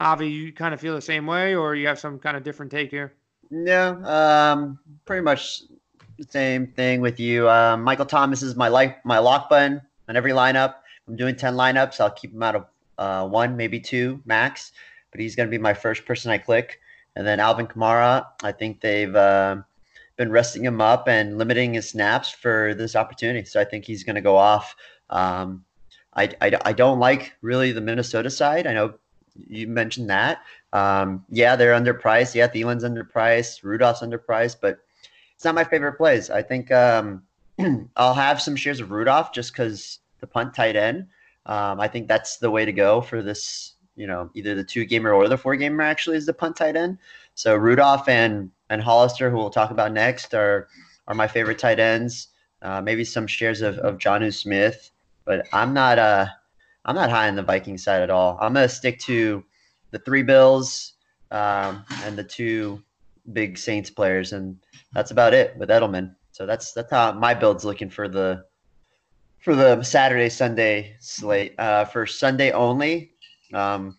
[0.00, 2.70] Avi, you kind of feel the same way, or you have some kind of different
[2.70, 3.14] take here?
[3.50, 5.62] No, um, pretty much
[6.22, 7.48] same thing with you.
[7.48, 10.76] Um, Michael Thomas is my like my lock button on every lineup.
[11.08, 12.00] I'm doing ten lineups.
[12.00, 12.66] I'll keep him out of
[12.98, 14.72] uh, one, maybe two max,
[15.10, 16.80] but he's going to be my first person I click.
[17.16, 19.56] And then Alvin Kamara, I think they've uh,
[20.16, 23.44] been resting him up and limiting his snaps for this opportunity.
[23.44, 24.74] So I think he's going to go off.
[25.10, 25.64] Um,
[26.14, 28.66] I, I, I don't like really the Minnesota side.
[28.66, 28.94] I know
[29.48, 30.42] you mentioned that.
[30.72, 32.34] Um, yeah, they're underpriced.
[32.34, 33.62] Yeah, Thielen's underpriced.
[33.62, 34.83] Rudolph's underpriced, but
[35.44, 36.30] it's not my favorite plays.
[36.30, 37.22] I think um,
[37.96, 41.06] I'll have some shares of Rudolph just because the punt tight end.
[41.44, 43.74] Um, I think that's the way to go for this.
[43.94, 46.76] You know, either the two gamer or the four gamer actually is the punt tight
[46.76, 46.96] end.
[47.34, 50.66] So Rudolph and and Hollister, who we'll talk about next, are
[51.08, 52.28] are my favorite tight ends.
[52.62, 54.92] Uh, maybe some shares of of Jonnu Smith,
[55.26, 56.24] but I'm not uh
[56.86, 58.38] I'm not high on the Viking side at all.
[58.40, 59.44] I'm gonna stick to
[59.90, 60.94] the three Bills
[61.30, 62.82] um, and the two
[63.34, 64.56] big Saints players, and
[64.94, 66.14] that's about it with Edelman.
[66.32, 68.44] So that's that's how my build's looking for the
[69.40, 71.54] for the Saturday Sunday slate.
[71.58, 73.12] Uh, for Sunday only,
[73.52, 73.98] um,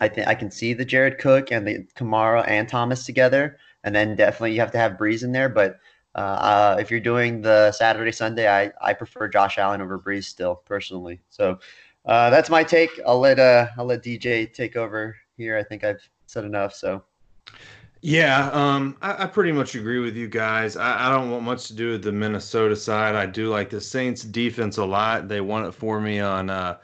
[0.00, 3.94] I think I can see the Jared Cook and the Kamara and Thomas together, and
[3.94, 5.48] then definitely you have to have Brees in there.
[5.48, 5.78] But
[6.14, 10.24] uh, uh, if you're doing the Saturday Sunday, I I prefer Josh Allen over Brees
[10.24, 11.20] still personally.
[11.30, 11.58] So
[12.06, 12.98] uh, that's my take.
[13.06, 15.56] I'll let uh, I'll let DJ take over here.
[15.58, 16.74] I think I've said enough.
[16.74, 17.04] So.
[18.04, 20.76] Yeah, um, I, I, pretty much agree with you guys.
[20.76, 23.14] I, I, don't want much to do with the Minnesota side.
[23.14, 25.28] I do like the Saints defense a lot.
[25.28, 26.78] They won it for me on uh,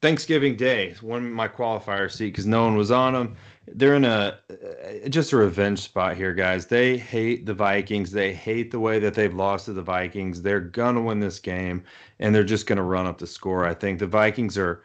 [0.00, 3.36] Thanksgiving Day, won my qualifier seat because no one was on them
[3.74, 6.66] they're in a uh, just a revenge spot here, guys.
[6.66, 8.10] They hate the Vikings.
[8.10, 10.42] They hate the way that they've lost to the Vikings.
[10.42, 11.82] They're gonna win this game,
[12.18, 13.66] and they're just gonna run up the score.
[13.66, 14.82] I think the Vikings are.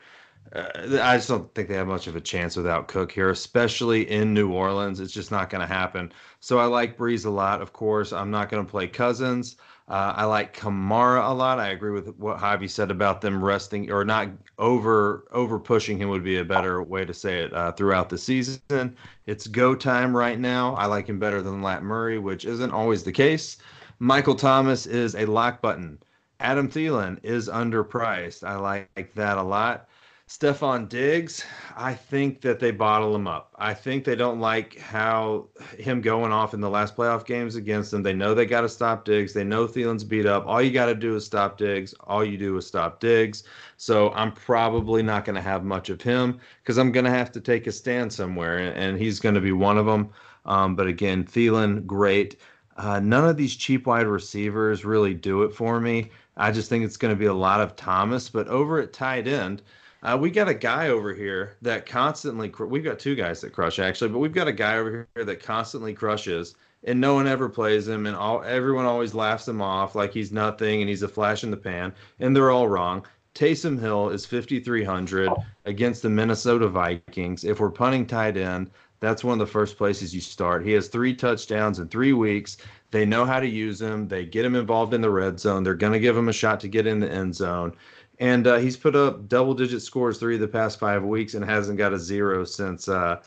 [0.54, 4.10] Uh, I just don't think they have much of a chance without Cook here, especially
[4.10, 5.00] in New Orleans.
[5.00, 6.12] It's just not going to happen.
[6.40, 7.62] So I like Brees a lot.
[7.62, 9.58] Of course, I'm not going to play Cousins.
[9.90, 11.60] Uh, I like Kamara a lot.
[11.60, 16.08] I agree with what Javi said about them resting or not over over pushing him
[16.10, 18.96] would be a better way to say it uh, throughout the season.
[19.26, 20.74] It's go time right now.
[20.76, 23.58] I like him better than Lat Murray, which isn't always the case.
[24.00, 26.00] Michael Thomas is a lock button.
[26.40, 28.48] Adam Thielen is underpriced.
[28.48, 29.90] I like that a lot.
[30.34, 31.46] Stefon Diggs,
[31.78, 33.54] I think that they bottle him up.
[33.60, 37.92] I think they don't like how him going off in the last playoff games against
[37.92, 38.02] them.
[38.02, 39.32] They know they got to stop Diggs.
[39.32, 40.48] They know Thielen's beat up.
[40.48, 41.94] All you got to do is stop Diggs.
[42.06, 43.44] All you do is stop Diggs.
[43.78, 47.32] So I'm probably not going to have much of him because I'm going to have
[47.34, 50.10] to take a stand somewhere, and he's going to be one of them.
[50.48, 52.38] Um, but again, Thielen, great.
[52.76, 56.10] Uh, none of these cheap wide receivers really do it for me.
[56.38, 58.30] I just think it's going to be a lot of Thomas.
[58.30, 59.62] But over at tight end,
[60.04, 62.50] uh, we got a guy over here that constantly.
[62.50, 65.26] Cr- we've got two guys that crush actually, but we've got a guy over here
[65.26, 69.62] that constantly crushes, and no one ever plays him, and all everyone always laughs him
[69.62, 73.06] off like he's nothing and he's a flash in the pan, and they're all wrong.
[73.34, 75.32] Taysom Hill is 5,300
[75.66, 77.44] against the Minnesota Vikings.
[77.44, 80.64] If we're punting tight end, that's one of the first places you start.
[80.64, 82.58] He has three touchdowns in three weeks.
[82.92, 84.08] They know how to use him.
[84.08, 85.64] They get him involved in the red zone.
[85.64, 87.76] They're going to give him a shot to get in the end zone
[88.20, 91.44] and uh, he's put up double digit scores three of the past five weeks and
[91.44, 93.22] hasn't got a zero since uh,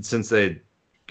[0.00, 0.60] since they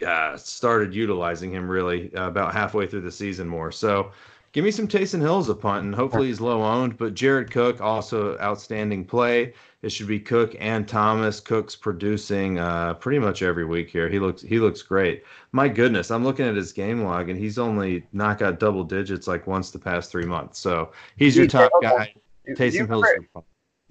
[0.05, 3.71] uh, started utilizing him really uh, about halfway through the season more.
[3.71, 4.11] So
[4.51, 6.97] give me some Taysom Hills a punt, and hopefully he's low owned.
[6.97, 9.53] But Jared Cook also outstanding play.
[9.81, 11.39] It should be Cook and Thomas.
[11.39, 14.09] Cook's producing uh, pretty much every week here.
[14.09, 15.23] He looks he looks great.
[15.51, 19.27] My goodness, I'm looking at his game log, and he's only not got double digits
[19.27, 20.59] like once the past three months.
[20.59, 22.13] So he's your top guy.
[22.55, 23.05] Taysom Hill's.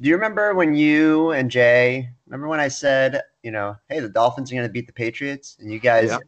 [0.00, 4.08] Do you remember when you and Jay remember when I said, you know, hey, the
[4.08, 6.18] Dolphins are going to beat the Patriots, and you guys yeah.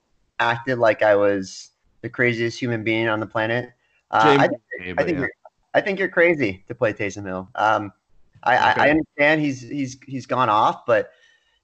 [0.40, 1.71] acted like I was
[2.03, 3.71] the craziest human being on the planet?
[4.11, 4.61] Uh, I, think,
[4.99, 5.21] I think yeah.
[5.21, 5.31] you're,
[5.75, 7.49] I think you're crazy to play Taysom Hill.
[7.55, 7.92] Um,
[8.42, 8.81] I, okay.
[8.81, 11.12] I, I understand he's he's he's gone off, but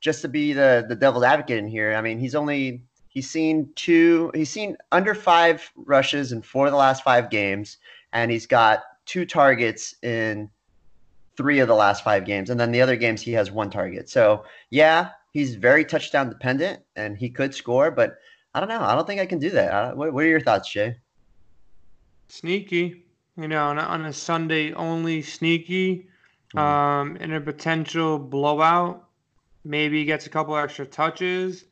[0.01, 3.71] just to be the the devil's advocate in here, I mean, he's only he's seen
[3.75, 7.79] two, he's seen under five rushes in four of the last five games,
[8.13, 10.49] and he's got two targets in
[11.39, 14.11] three of the last five games, and then the other games he has one target.
[14.11, 18.19] So yeah, he's very touchdown dependent, and he could score, but
[18.55, 18.81] I don't know.
[18.81, 19.97] I don't think I can do that.
[19.97, 20.97] What, what are your thoughts, Jay?
[22.27, 23.05] Sneaky,
[23.37, 26.09] you know, on a, on a Sunday only sneaky,
[26.57, 26.59] mm-hmm.
[26.59, 29.05] um, in a potential blowout.
[29.65, 31.67] Maybe he gets a couple extra touches.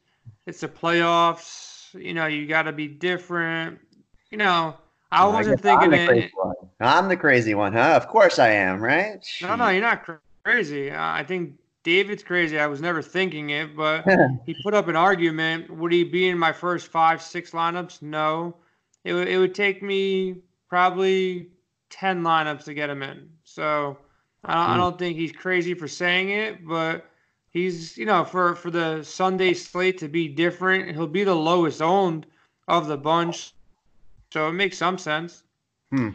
[0.46, 1.92] It's the playoffs.
[1.92, 3.80] You know, you got to be different.
[4.30, 4.76] You know,
[5.10, 6.30] I wasn't I thinking it.
[6.80, 7.94] I'm the crazy one, huh?
[7.96, 9.24] Of course I am, right?
[9.40, 10.06] No, no, you're not
[10.44, 10.90] crazy.
[10.90, 12.58] Uh, I think David's crazy.
[12.58, 14.04] I was never thinking it, but
[14.46, 15.70] he put up an argument.
[15.70, 18.02] Would he be in my first five, six lineups?
[18.02, 18.56] No.
[19.04, 20.36] It, w- it would take me
[20.68, 21.48] probably
[21.90, 23.30] 10 lineups to get him in.
[23.44, 23.96] So
[24.44, 24.80] I don't, I hmm.
[24.80, 27.06] don't think he's crazy for saying it, but
[27.50, 31.80] he's, you know, for, for the Sunday slate to be different, he'll be the lowest
[31.80, 32.26] owned
[32.68, 33.54] of the bunch.
[34.32, 35.44] So it makes some sense.
[35.90, 36.10] Hmm.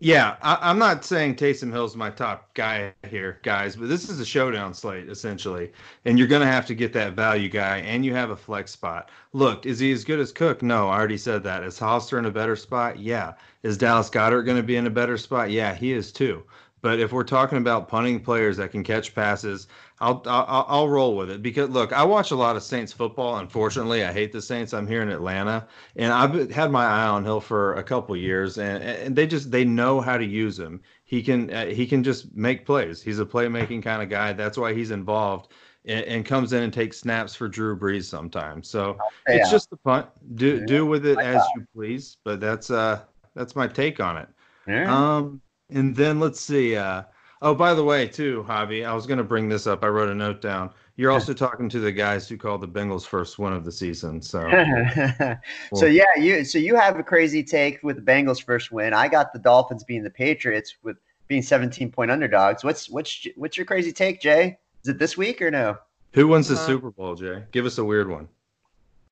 [0.00, 4.18] Yeah, I, am not saying Taysom Hill's my top guy here, guys, but this is
[4.18, 5.70] a showdown slate essentially,
[6.04, 8.72] and you're going to have to get that value guy, and you have a flex
[8.72, 9.10] spot.
[9.32, 10.62] Look, is he as good as Cook?
[10.62, 11.62] No, I already said that.
[11.62, 12.98] Is Hollister in a better spot?
[12.98, 13.34] Yeah.
[13.62, 15.50] Is Dallas Goedert going to be in a better spot?
[15.50, 16.42] Yeah, he is too.
[16.82, 19.68] But if we're talking about punting players that can catch passes,
[20.00, 23.36] I'll, I'll I'll roll with it because look, I watch a lot of Saints football.
[23.36, 24.72] Unfortunately, I hate the Saints.
[24.72, 25.66] I'm here in Atlanta,
[25.96, 29.50] and I've had my eye on Hill for a couple years, and, and they just
[29.50, 30.80] they know how to use him.
[31.04, 33.02] He can uh, he can just make plays.
[33.02, 34.32] He's a playmaking kind of guy.
[34.32, 35.52] That's why he's involved.
[35.86, 38.68] And, and comes in and takes snaps for Drew Brees sometimes.
[38.68, 39.36] So yeah.
[39.36, 40.06] it's just the punt.
[40.34, 40.66] Do yeah.
[40.66, 42.18] do with it as you please.
[42.22, 43.00] But that's uh
[43.34, 44.28] that's my take on it.
[44.66, 44.94] Yeah.
[44.94, 45.40] Um,
[45.72, 46.76] and then let's see.
[46.76, 47.02] Uh,
[47.42, 49.82] Oh, by the way, too, Javi, I was going to bring this up.
[49.82, 50.70] I wrote a note down.
[50.96, 54.20] You're also talking to the guys who called the Bengals first win of the season.
[54.20, 54.40] So,
[55.74, 58.92] so yeah, you so you have a crazy take with the Bengals first win.
[58.92, 62.62] I got the Dolphins being the Patriots with being 17 point underdogs.
[62.62, 64.58] What's what's what's your crazy take, Jay?
[64.82, 65.78] Is it this week or no?
[66.12, 67.44] Who wins the uh, Super Bowl, Jay?
[67.52, 68.28] Give us a weird one.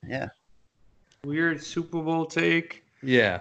[0.06, 0.28] Yeah.
[1.24, 2.84] Weird Super Bowl take.
[3.02, 3.40] Yeah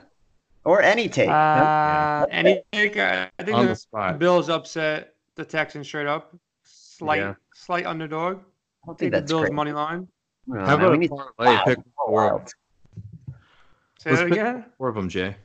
[0.68, 1.30] or any take.
[1.30, 2.98] Uh, any take.
[2.98, 4.20] I think On the, the spot.
[4.20, 6.36] Bills upset the Texans straight up.
[6.66, 7.36] Slight, yeah.
[7.54, 8.40] slight underdog.
[8.40, 9.54] I don't think, that's the Bills crazy.
[9.54, 10.08] money line.
[10.46, 11.58] No, How about a parlay?
[11.66, 12.46] Pick four.
[14.00, 14.66] Say Let's that again.
[14.78, 15.36] Four of them, Jay.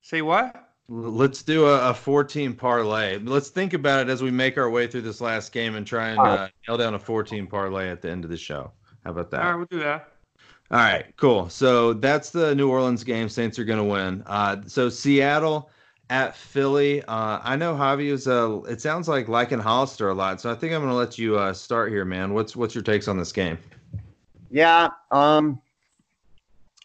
[0.00, 0.70] Say what?
[0.88, 3.18] Let's do a, a 14 parlay.
[3.18, 6.08] Let's think about it as we make our way through this last game and try
[6.08, 8.72] and uh, nail down a 14 parlay at the end of the show.
[9.04, 9.42] How about that?
[9.42, 10.11] All right, we'll do that.
[10.72, 11.50] All right, cool.
[11.50, 13.28] So that's the New Orleans game.
[13.28, 14.22] Saints are going to win.
[14.26, 15.68] Uh, so Seattle
[16.08, 17.02] at Philly.
[17.02, 18.26] Uh, I know Javi is.
[18.26, 20.40] Uh, it sounds like liking Hollister a lot.
[20.40, 22.32] So I think I'm going to let you uh, start here, man.
[22.32, 23.58] What's what's your takes on this game?
[24.50, 24.88] Yeah.
[25.10, 25.60] Um.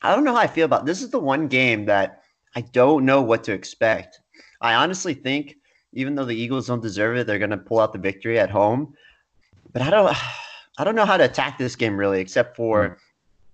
[0.02, 1.02] I don't know how I feel about this.
[1.02, 2.23] Is the one game that
[2.58, 4.19] I don't know what to expect.
[4.60, 5.56] I honestly think
[5.93, 8.50] even though the Eagles don't deserve it, they're going to pull out the victory at
[8.50, 8.93] home.
[9.71, 10.15] But I don't,
[10.78, 12.97] I don't know how to attack this game really, except for, mm.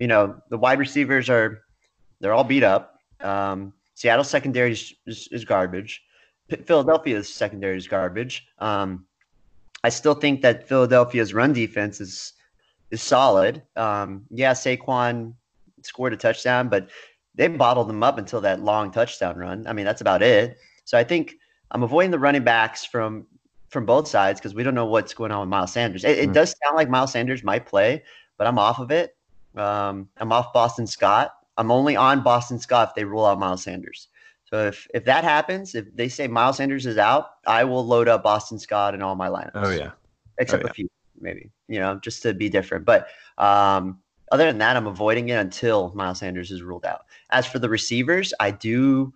[0.03, 1.61] You know, the wide receivers are,
[2.19, 2.99] they're all beat up.
[3.21, 6.03] Um, Seattle secondary is, is, is, garbage.
[6.65, 8.45] Philadelphia's secondary is garbage.
[8.59, 9.05] Um,
[9.85, 12.33] I still think that Philadelphia's run defense is
[12.91, 13.61] is solid.
[13.77, 15.35] Um, yeah, Saquon
[15.83, 16.89] scored a touchdown, but
[17.33, 19.65] they bottled them up until that long touchdown run.
[19.67, 20.57] I mean, that's about it.
[20.83, 21.35] So I think
[21.71, 23.25] I'm avoiding the running backs from
[23.69, 26.03] from both sides because we don't know what's going on with Miles Sanders.
[26.03, 26.33] It, it mm.
[26.33, 28.03] does sound like Miles Sanders might play,
[28.37, 29.15] but I'm off of it.
[29.55, 31.33] Um, I'm off Boston Scott.
[31.57, 34.07] I'm only on Boston Scott if they rule out Miles Sanders.
[34.45, 38.07] So if if that happens, if they say Miles Sanders is out, I will load
[38.07, 39.51] up Boston Scott in all my lineups.
[39.55, 39.91] Oh yeah,
[40.37, 40.71] except oh, yeah.
[40.71, 40.89] a few
[41.19, 42.85] maybe you know just to be different.
[42.85, 43.99] But um,
[44.31, 47.01] other than that, I'm avoiding it until Miles Sanders is ruled out.
[47.31, 49.13] As for the receivers, I do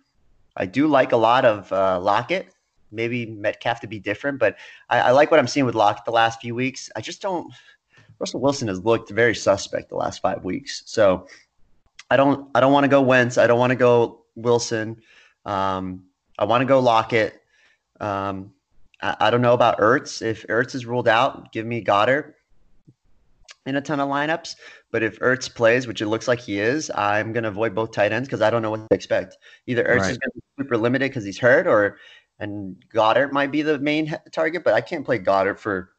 [0.56, 2.48] I do like a lot of uh, Lockett.
[2.90, 4.56] Maybe Metcalf to be different, but
[4.88, 6.90] I, I like what I'm seeing with Lockett the last few weeks.
[6.96, 7.52] I just don't.
[8.18, 11.26] Russell Wilson has looked very suspect the last five weeks, so
[12.10, 13.38] I don't I don't want to go Wentz.
[13.38, 14.96] I don't want to go Wilson.
[15.44, 16.04] Um,
[16.38, 17.40] I want to go Lockett.
[18.00, 18.52] Um,
[19.00, 20.22] I, I, don't know about Ertz.
[20.22, 22.34] If Ertz is ruled out, give me Goedert
[23.66, 24.56] in a ton of lineups.
[24.90, 27.92] But if Ertz plays, which it looks like he is, I'm going to avoid both
[27.92, 29.36] tight ends because I don't know what to expect.
[29.66, 30.10] Either Ertz right.
[30.12, 31.98] is going to be super limited because he's hurt, or
[32.38, 34.64] and Goedert might be the main target.
[34.64, 35.90] But I can't play Goedert for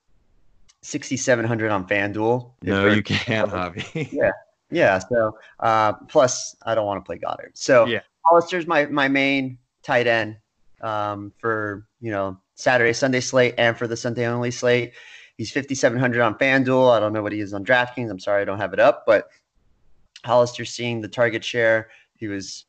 [0.81, 2.51] 6,700 on FanDuel.
[2.63, 4.11] No, you can't, Javi.
[4.11, 4.31] yeah,
[4.71, 4.99] yeah.
[4.99, 7.51] So uh, plus, I don't want to play Goedert.
[7.55, 8.01] So yeah.
[8.25, 10.37] Hollister's my my main tight end
[10.81, 14.93] um, for you know Saturday Sunday slate and for the Sunday only slate.
[15.37, 16.91] He's 5,700 on FanDuel.
[16.91, 18.09] I don't know what he is on DraftKings.
[18.11, 19.29] I'm sorry I don't have it up, but
[20.25, 21.89] Hollister seeing the target share.
[22.15, 22.65] He was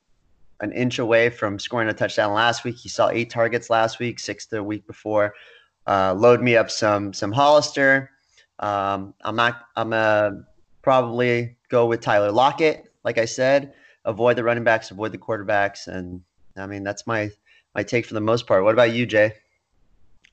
[0.61, 2.77] an inch away from scoring a touchdown last week.
[2.77, 5.35] He saw eight targets last week, six the week before.
[5.87, 8.11] Uh, load me up some some Hollister.
[8.59, 9.67] Um, I'm not.
[9.77, 10.45] I'm gonna
[10.83, 12.93] probably go with Tyler Lockett.
[13.05, 13.73] Like I said,
[14.05, 16.23] avoid the running backs, avoid the quarterbacks, and
[16.57, 17.31] I mean that's my
[17.75, 18.65] my take for the most part.
[18.65, 19.33] What about you, Jay?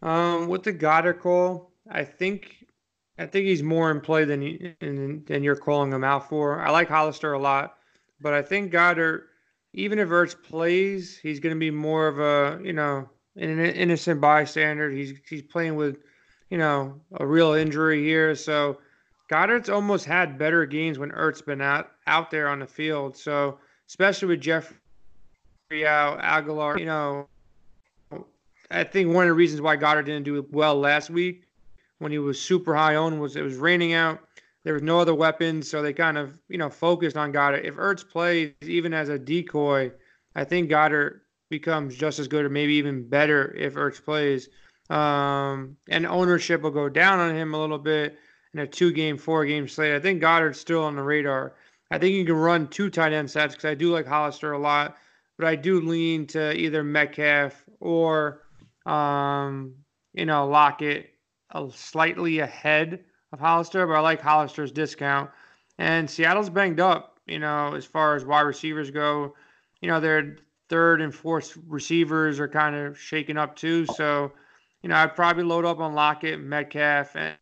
[0.01, 2.65] Um, with the Goedert call, I think
[3.17, 6.61] I think he's more in play than you, than you're calling him out for.
[6.61, 7.77] I like Hollister a lot,
[8.21, 9.23] but I think Goedert,
[9.73, 14.19] even if Ertz plays, he's going to be more of a you know an innocent
[14.19, 14.89] bystander.
[14.89, 15.97] He's he's playing with
[16.49, 18.79] you know a real injury here, so
[19.29, 23.15] Goedert's almost had better games when Ertz been out out there on the field.
[23.15, 24.75] So especially with Jeffery
[25.85, 27.27] out, Agholor, you know,
[28.71, 31.43] I think one of the reasons why Goedert didn't do well last week
[31.99, 34.19] when he was super high on was it was raining out.
[34.63, 37.65] There was no other weapons, so they kind of you know focused on Goedert.
[37.65, 39.91] If Ertz plays even as a decoy,
[40.35, 44.49] I think Goedert becomes just as good or maybe even better if Ertz plays.
[44.89, 48.17] Um, and ownership will go down on him a little bit
[48.53, 49.93] in a two game, four game slate.
[49.93, 51.55] I think Goedert's still on the radar.
[51.91, 54.59] I think you can run two tight end sets because I do like Hollister a
[54.59, 54.97] lot,
[55.37, 58.43] but I do lean to either Metcalf or
[58.85, 59.75] um,
[60.13, 61.11] you know, Lockett
[61.51, 65.29] a slightly ahead of Hollister, but I like Hollister's discount.
[65.77, 69.35] And Seattle's banged up, you know, as far as wide receivers go.
[69.81, 70.37] You know, their
[70.69, 73.85] third and fourth receivers are kind of shaken up too.
[73.85, 74.31] So,
[74.81, 77.35] you know, I'd probably load up on Lockett, Metcalf, and,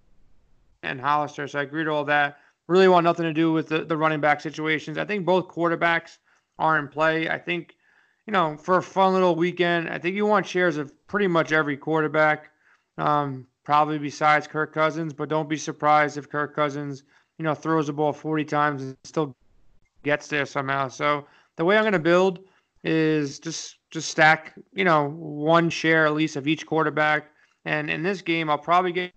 [0.83, 1.47] and Hollister.
[1.47, 2.38] So I agree to all that.
[2.67, 4.97] Really want nothing to do with the, the running back situations.
[4.97, 6.17] I think both quarterbacks
[6.57, 7.29] are in play.
[7.29, 7.75] I think
[8.25, 11.51] you know, for a fun little weekend, I think you want shares of pretty much
[11.51, 12.49] every quarterback,
[12.97, 15.13] um, probably besides Kirk Cousins.
[15.13, 17.03] But don't be surprised if Kirk Cousins,
[17.38, 19.35] you know, throws the ball 40 times and still
[20.03, 20.88] gets there somehow.
[20.88, 22.39] So the way I'm going to build
[22.85, 27.31] is just just stack, you know, one share at least of each quarterback.
[27.65, 29.11] And in this game, I'll probably get,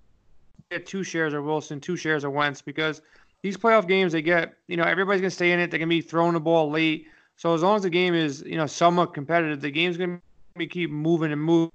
[0.70, 3.02] get two shares of Wilson, two shares of Wentz because
[3.42, 5.70] these playoff games, they get, you know, everybody's to stay in it.
[5.70, 7.07] They're to be throwing the ball late.
[7.37, 10.20] So as long as the game is, you know, somewhat competitive, the game's to
[10.57, 11.70] be keep moving and move.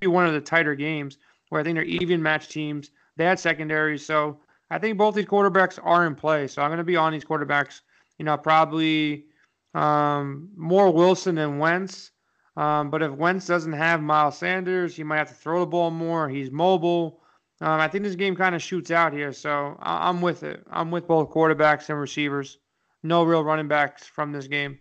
[0.00, 1.18] Be one of the tighter games
[1.48, 2.90] where I think they're even match teams.
[3.16, 4.38] They had secondaries, so
[4.70, 6.48] I think both these quarterbacks are in play.
[6.48, 7.82] So I'm going to be on these quarterbacks.
[8.18, 9.26] You know, probably
[9.74, 12.10] um, more Wilson than Wentz.
[12.56, 15.90] Um, but if Wentz doesn't have Miles Sanders, he might have to throw the ball
[15.90, 16.28] more.
[16.28, 17.20] He's mobile.
[17.60, 20.64] Um, I think this game kind of shoots out here, so I- I'm with it.
[20.70, 22.58] I'm with both quarterbacks and receivers
[23.04, 24.78] no real running backs from this game.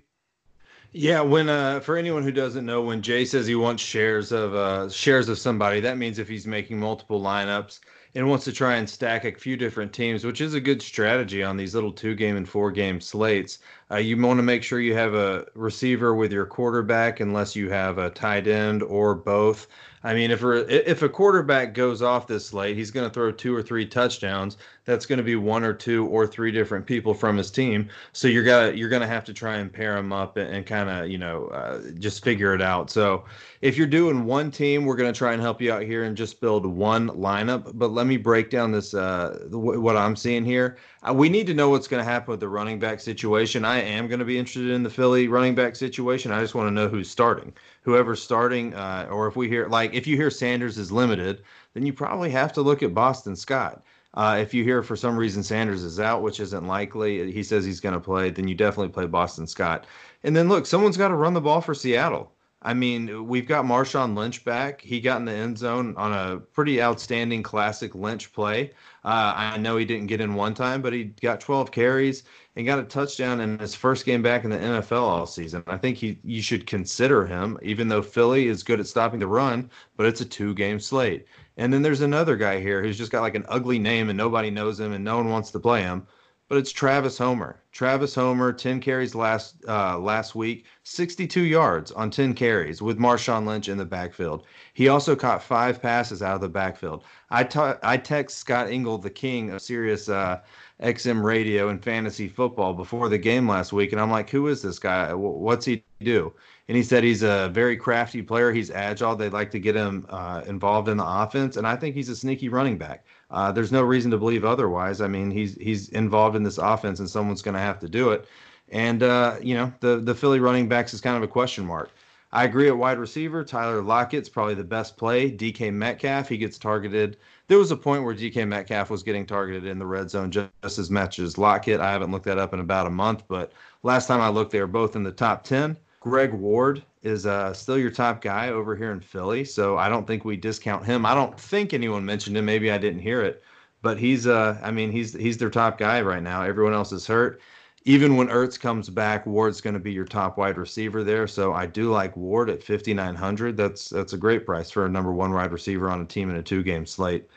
[0.94, 4.56] Yeah, when uh, for anyone who doesn't know, when Jay says he wants shares of
[4.56, 7.80] uh, shares of somebody, that means if he's making multiple lineups,
[8.16, 11.42] and wants to try and stack a few different teams, which is a good strategy
[11.44, 13.60] on these little two game and four game slates.
[13.94, 17.70] Uh, you want to make sure you have a receiver with your quarterback, unless you
[17.70, 19.68] have a tight end or both.
[20.06, 23.32] I mean, if a, if a quarterback goes off this slate, he's going to throw
[23.32, 24.58] two or three touchdowns.
[24.84, 27.88] That's going to be one or two or three different people from his team.
[28.12, 30.66] So you're gonna you're going to have to try and pair them up and, and
[30.66, 32.90] kind of you know uh, just figure it out.
[32.90, 33.24] So
[33.62, 36.18] if you're doing one team, we're going to try and help you out here and
[36.18, 37.72] just build one lineup.
[37.76, 40.78] But let me break down this uh, what I'm seeing here.
[41.08, 43.66] Uh, we need to know what's going to happen with the running back situation.
[43.66, 46.32] I am going to be interested in the Philly running back situation.
[46.32, 49.94] I just want to know who's starting whoever's starting, uh, or if we hear like
[49.94, 51.44] if you hear Sanders is limited,
[51.74, 53.84] then you probably have to look at Boston Scott.
[54.16, 57.66] Uh, if you hear for some reason Sanders is out, which isn't likely, he says
[57.66, 59.86] he's going to play, then you definitely play Boston Scott.
[60.24, 62.32] And then look, someone's got to run the ball for Seattle.
[62.66, 64.80] I mean, we've got Marshawn Lynch back.
[64.80, 68.72] He got in the end zone on a pretty outstanding classic Lynch play.
[69.04, 72.24] Uh, I know he didn't get in one time, but he got 12 carries
[72.56, 75.62] and got a touchdown in his first game back in the NFL all season.
[75.68, 79.28] I think he you should consider him, even though Philly is good at stopping the
[79.28, 81.26] run, but it's a two game slate.
[81.58, 84.50] And then there's another guy here who's just got like an ugly name and nobody
[84.50, 86.08] knows him and no one wants to play him
[86.50, 87.62] but it's Travis Homer.
[87.72, 93.48] Travis Homer, 10 carries last uh, last week, 62 yards on 10 carries with Marshawn
[93.48, 94.46] Lynch in the backfield.
[94.74, 97.04] He also caught five passes out of the backfield.
[97.32, 100.42] I ta- I text Scott Engel, the king of Sirius uh,
[100.82, 104.62] XM radio and fantasy football, before the game last week, and I'm like, who is
[104.62, 105.14] this guy?
[105.14, 106.34] What's he do?
[106.68, 108.52] And he said he's a very crafty player.
[108.52, 109.16] He's agile.
[109.16, 112.16] They'd like to get him uh, involved in the offense, and I think he's a
[112.16, 113.06] sneaky running back.
[113.34, 115.02] Uh, there's no reason to believe otherwise.
[115.02, 118.12] I mean, he's he's involved in this offense, and someone's going to have to do
[118.12, 118.28] it.
[118.70, 121.90] And uh, you know, the the Philly running backs is kind of a question mark.
[122.32, 123.44] I agree at wide receiver.
[123.44, 125.32] Tyler Lockett's probably the best play.
[125.32, 127.18] DK Metcalf, he gets targeted.
[127.48, 130.50] There was a point where DK Metcalf was getting targeted in the red zone just,
[130.64, 131.80] just as much as Lockett.
[131.80, 133.52] I haven't looked that up in about a month, but
[133.84, 135.78] last time I looked, they were both in the top 10.
[136.04, 140.06] Greg Ward is uh, still your top guy over here in Philly, so I don't
[140.06, 141.06] think we discount him.
[141.06, 142.44] I don't think anyone mentioned him.
[142.44, 143.42] Maybe I didn't hear it,
[143.82, 146.44] but he's uh, I mean he's he's their top guy right now.
[146.44, 147.40] Everyone else is hurt.
[147.86, 151.26] Even when Ertz comes back, Ward's going to be your top wide receiver there.
[151.26, 153.56] So I do like Ward at 5900.
[153.56, 156.36] That's that's a great price for a number one wide receiver on a team in
[156.36, 157.30] a two game slate.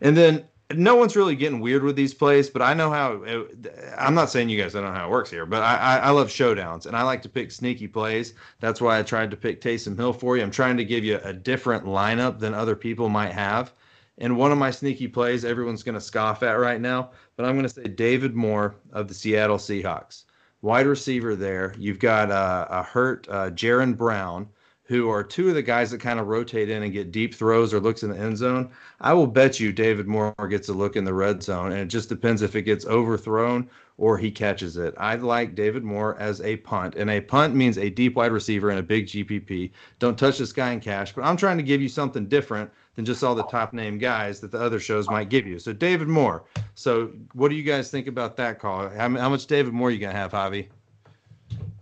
[0.00, 0.44] And then
[0.74, 3.22] no one's really getting weird with these plays, but I know how.
[3.22, 5.96] It, I'm not saying you guys don't know how it works here, but I, I,
[5.98, 8.34] I, love showdowns and I like to pick sneaky plays.
[8.60, 10.42] That's why I tried to pick Taysom Hill for you.
[10.42, 13.72] I'm trying to give you a different lineup than other people might have.
[14.18, 17.54] And one of my sneaky plays, everyone's going to scoff at right now, but I'm
[17.54, 20.24] going to say David Moore of the Seattle Seahawks,
[20.60, 21.74] wide receiver there.
[21.78, 24.48] You've got uh, a hurt uh, Jaron Brown
[24.92, 27.72] who are two of the guys that kind of rotate in and get deep throws
[27.72, 28.70] or looks in the end zone,
[29.00, 31.72] I will bet you David Moore gets a look in the red zone.
[31.72, 34.94] And it just depends if it gets overthrown or he catches it.
[34.98, 36.96] I like David Moore as a punt.
[36.96, 39.70] And a punt means a deep wide receiver and a big GPP.
[39.98, 43.06] Don't touch this guy in cash, but I'm trying to give you something different than
[43.06, 45.58] just all the top name guys that the other shows might give you.
[45.58, 46.44] So David Moore.
[46.74, 48.90] So what do you guys think about that call?
[48.90, 50.68] How, much David Moore are you gonna have, Javi?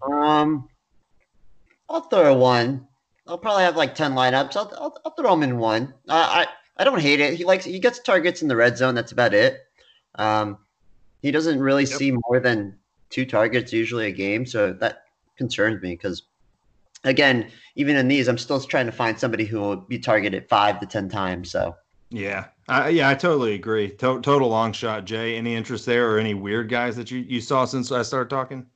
[0.01, 0.69] Um,
[1.89, 2.87] I'll throw one.
[3.31, 4.57] I'll probably have like ten lineups.
[4.57, 5.95] I'll I'll, I'll throw him in one.
[6.09, 7.35] I I don't hate it.
[7.35, 8.95] He likes he gets targets in the red zone.
[8.95, 9.61] That's about it.
[10.17, 10.59] Um,
[11.23, 11.99] he doesn't really yep.
[11.99, 12.77] see more than
[13.09, 15.05] two targets usually a game, so that
[15.37, 16.23] concerns me because
[17.05, 20.81] again, even in these, I'm still trying to find somebody who will be targeted five
[20.81, 21.53] to ten times.
[21.53, 21.77] So
[22.11, 23.91] yeah, I, yeah, I totally agree.
[23.91, 25.37] To- total long shot, Jay.
[25.37, 28.67] Any interest there or any weird guys that you you saw since I started talking?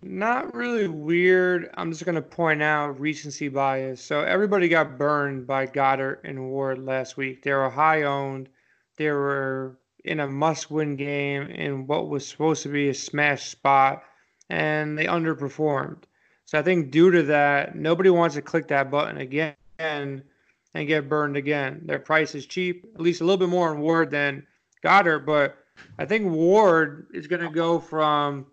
[0.00, 1.70] Not really weird.
[1.74, 4.00] I'm just going to point out recency bias.
[4.00, 7.42] So everybody got burned by Goedert and Ward last week.
[7.42, 8.48] They were high owned.
[8.96, 13.48] They were in a must win game in what was supposed to be a smash
[13.48, 14.04] spot,
[14.48, 16.04] and they underperformed.
[16.44, 20.22] So I think due to that, nobody wants to click that button again and
[20.74, 21.82] get burned again.
[21.84, 24.46] Their price is cheap, at least a little bit more on Ward than
[24.84, 25.58] Goedert, but
[25.98, 28.46] I think Ward is going to go from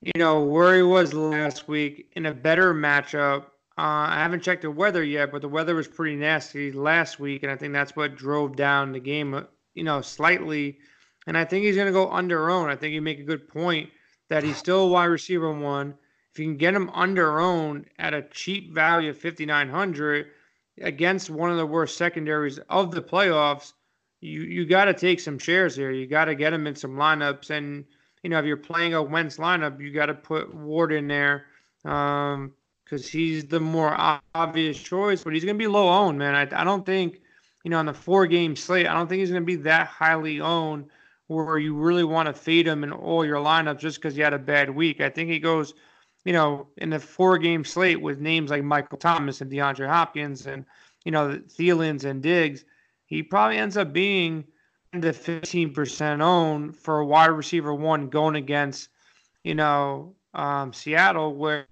[0.00, 3.42] you know, where he was last week in a better matchup.
[3.76, 7.42] Uh, I haven't checked the weather yet, but the weather was pretty nasty last week,
[7.42, 9.42] and I think that's what drove down the game, uh,
[9.74, 10.78] you know, slightly.
[11.26, 12.70] And I think he's going to go under own.
[12.70, 13.90] I think you make a good point
[14.28, 15.94] that he's still a wide receiver one.
[16.32, 20.26] If you can get him under own at a cheap value of 5,900
[20.80, 23.72] against one of the worst secondaries of the playoffs,
[24.20, 25.90] you you got to take some shares here.
[25.90, 27.84] You got to get him in some lineups and–
[28.22, 31.46] you know, if you're playing a Wentz lineup, you got to put Ward in there
[31.82, 32.52] because um,
[33.10, 33.94] he's the more
[34.34, 35.24] obvious choice.
[35.24, 36.34] But he's going to be low owned, man.
[36.34, 37.20] I, I don't think
[37.64, 39.88] you know, on the four game slate, I don't think he's going to be that
[39.88, 40.86] highly owned
[41.26, 44.32] where you really want to fade him in all your lineups just because he had
[44.32, 45.02] a bad week.
[45.02, 45.74] I think he goes,
[46.24, 50.46] you know, in the four game slate with names like Michael Thomas and DeAndre Hopkins
[50.46, 50.64] and,
[51.04, 52.64] you know, Thielens and Diggs.
[53.04, 54.44] He probably ends up being
[55.00, 58.88] the 15% own for a wide receiver one going against,
[59.44, 61.66] you know, um, Seattle, where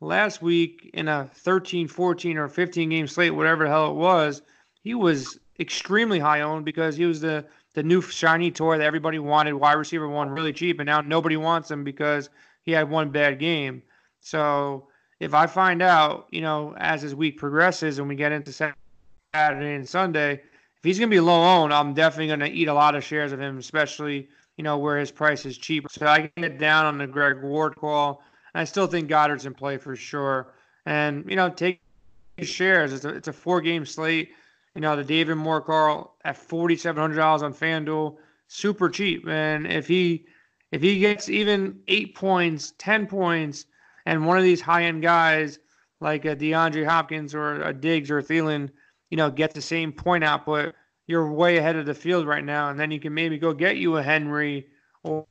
[0.00, 4.42] last week in a 13, 14, or 15 game slate, whatever the hell it was,
[4.82, 7.44] he was extremely high owned because he was the
[7.74, 11.36] the new shiny toy that everybody wanted, wide receiver one, really cheap, and now nobody
[11.36, 12.28] wants him because
[12.64, 13.80] he had one bad game.
[14.20, 14.88] So
[15.20, 19.74] if I find out, you know, as his week progresses and we get into Saturday
[19.74, 20.42] and Sunday,
[20.80, 23.04] if he's going to be low owned, I'm definitely going to eat a lot of
[23.04, 25.86] shares of him, especially you know where his price is cheap.
[25.90, 28.22] So I can get down on the Greg Ward call.
[28.54, 30.54] I still think Goedert's in play for sure.
[30.86, 31.80] And, you know, take
[32.40, 32.92] shares.
[32.92, 34.30] It's a, it's a four game slate.
[34.74, 38.16] You know, the David Moore call at $4,700 on FanDuel,
[38.48, 39.26] super cheap.
[39.28, 40.26] And if he,
[40.72, 43.66] if he gets even eight points, 10 points,
[44.06, 45.58] and one of these high end guys
[46.00, 48.70] like a DeAndre Hopkins or a Diggs or a Thielen,
[49.10, 50.74] you know, get the same point output,
[51.06, 52.70] you're way ahead of the field right now.
[52.70, 54.68] And then you can maybe go get you a Henry
[55.02, 55.26] or,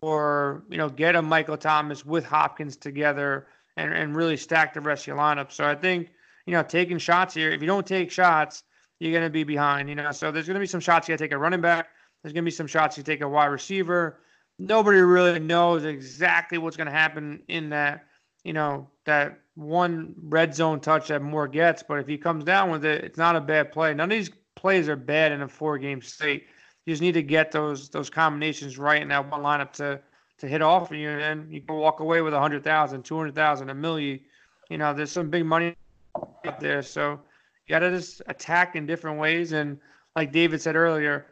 [0.00, 4.80] or you know, get a Michael Thomas with Hopkins together and, and really stack the
[4.80, 5.50] rest of your lineup.
[5.50, 6.10] So I think,
[6.46, 8.64] you know, taking shots here, if you don't take shots,
[9.00, 10.12] you're going to be behind, you know.
[10.12, 11.88] So there's going to be some shots you got to take a running back.
[12.22, 14.20] There's going to be some shots you take a wide receiver.
[14.58, 18.04] Nobody really knows exactly what's going to happen in that,
[18.44, 21.82] you know, that one red zone touch that Moore gets.
[21.82, 23.92] But if he comes down with it, it's not a bad play.
[23.94, 26.46] None of these plays are bad in a four game state.
[26.84, 30.00] You just need to get those those combinations right in that one lineup to
[30.38, 33.04] to hit off of you, and then you can walk away with a hundred thousand,
[33.04, 34.20] two hundred thousand, a million.
[34.68, 35.76] You know, there's some big money
[36.16, 37.20] out there, so
[37.66, 39.52] you got to just attack in different ways.
[39.52, 39.78] And
[40.16, 41.26] like David said earlier,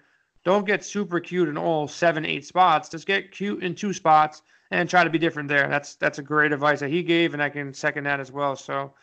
[0.45, 2.89] don't get super cute in all seven, eight spots.
[2.89, 5.68] Just get cute in two spots and try to be different there.
[5.68, 8.57] That's that's a great advice that he gave, and I can second that as well.
[8.57, 8.95] So,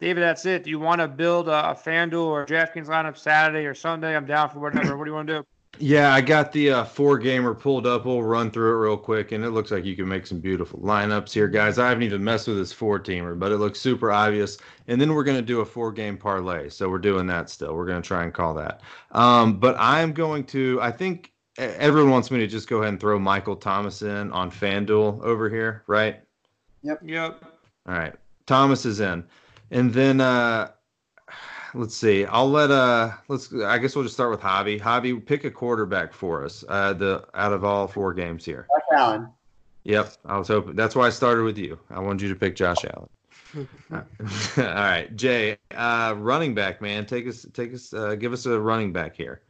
[0.00, 0.64] David, that's it.
[0.64, 4.16] Do you want to build a, a FanDuel or DraftKings lineup Saturday or Sunday?
[4.16, 4.96] I'm down for whatever.
[4.96, 5.46] what do you want to do?
[5.78, 8.06] Yeah, I got the uh, four gamer pulled up.
[8.06, 10.80] We'll run through it real quick, and it looks like you can make some beautiful
[10.80, 11.78] lineups here, guys.
[11.78, 14.56] I haven't even messed with this four teamer, but it looks super obvious.
[14.88, 16.70] And then we're going to do a four game parlay.
[16.70, 17.74] So we're doing that still.
[17.74, 18.80] We're going to try and call that.
[19.10, 23.00] Um, but I'm going to, I think everyone wants me to just go ahead and
[23.00, 26.20] throw Michael Thomas in on FanDuel over here, right?
[26.82, 27.00] Yep.
[27.04, 27.44] Yep.
[27.88, 28.14] All right.
[28.46, 29.24] Thomas is in.
[29.70, 30.70] And then uh
[31.74, 32.24] let's see.
[32.26, 34.80] I'll let uh let's I guess we'll just start with Javi.
[34.80, 36.64] Javi, pick a quarterback for us.
[36.68, 38.66] Uh the out of all four games here.
[38.72, 39.28] Josh Allen.
[39.84, 40.12] Yep.
[40.24, 41.78] I was hoping that's why I started with you.
[41.90, 43.08] I wanted you to pick Josh Allen.
[43.92, 44.04] all
[44.56, 45.08] right.
[45.16, 47.06] Jay, uh running back, man.
[47.06, 49.40] Take us take us uh give us a running back here.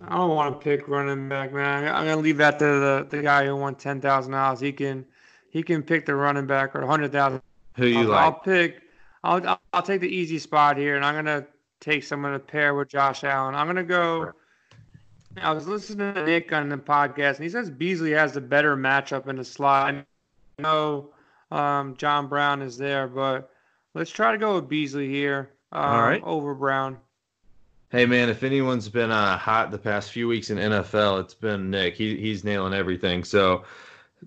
[0.00, 1.84] I don't want to pick running back, man.
[1.84, 4.60] I'm gonna leave that to the, the guy who won ten thousand dollars.
[4.60, 5.04] He can
[5.50, 7.42] he can pick the running back or a hundred thousand.
[7.76, 8.20] Who you I'll, like?
[8.20, 8.82] I'll pick.
[9.24, 11.46] I'll I'll take the easy spot here, and I'm gonna
[11.80, 13.54] take someone to pair with Josh Allen.
[13.54, 14.32] I'm gonna go.
[15.40, 18.76] I was listening to Nick on the podcast, and he says Beasley has the better
[18.76, 19.94] matchup in the slot.
[19.94, 21.10] I know
[21.50, 23.50] um, John Brown is there, but
[23.94, 26.22] let's try to go with Beasley here um, All right.
[26.24, 26.98] over Brown.
[27.90, 31.70] Hey man, if anyone's been uh, hot the past few weeks in NFL, it's been
[31.70, 31.94] Nick.
[31.94, 33.24] He he's nailing everything.
[33.24, 33.64] So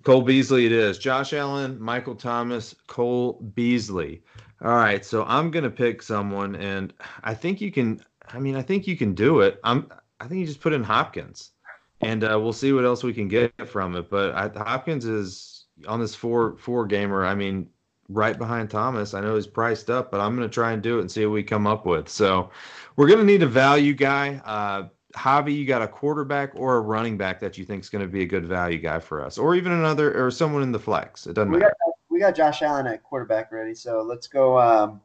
[0.02, 0.98] Cole Beasley it is.
[0.98, 4.24] Josh Allen, Michael Thomas, Cole Beasley.
[4.62, 6.92] All right, so I'm gonna pick someone, and
[7.22, 8.04] I think you can.
[8.32, 9.60] I mean, I think you can do it.
[9.62, 9.88] I'm.
[10.18, 11.52] I think you just put in Hopkins,
[12.00, 14.10] and uh, we'll see what else we can get from it.
[14.10, 17.24] But I, Hopkins is on this four four gamer.
[17.24, 17.68] I mean,
[18.08, 19.14] right behind Thomas.
[19.14, 21.32] I know he's priced up, but I'm gonna try and do it and see what
[21.32, 22.08] we come up with.
[22.08, 22.50] So
[22.96, 24.40] we're gonna need a value guy.
[24.44, 28.00] Uh, Javi, you got a quarterback or a running back that you think is going
[28.02, 30.78] to be a good value guy for us, or even another, or someone in the
[30.78, 31.26] flex.
[31.26, 31.74] It doesn't We matter.
[31.84, 34.58] got we got Josh Allen at quarterback ready, so let's go.
[34.58, 35.02] Um,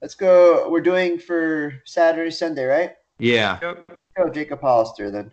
[0.00, 0.68] let's go.
[0.70, 2.92] We're doing for Saturday, Sunday, right?
[3.18, 3.58] Yeah.
[3.60, 3.90] Yep.
[4.16, 5.32] Go Jacob Hollister then.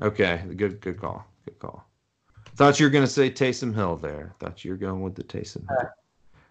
[0.00, 0.42] Okay.
[0.56, 0.80] Good.
[0.80, 1.24] Good call.
[1.44, 1.84] Good call.
[2.54, 4.34] Thought you were going to say Taysom Hill there.
[4.38, 5.88] Thought you were going with the Taysom Hill.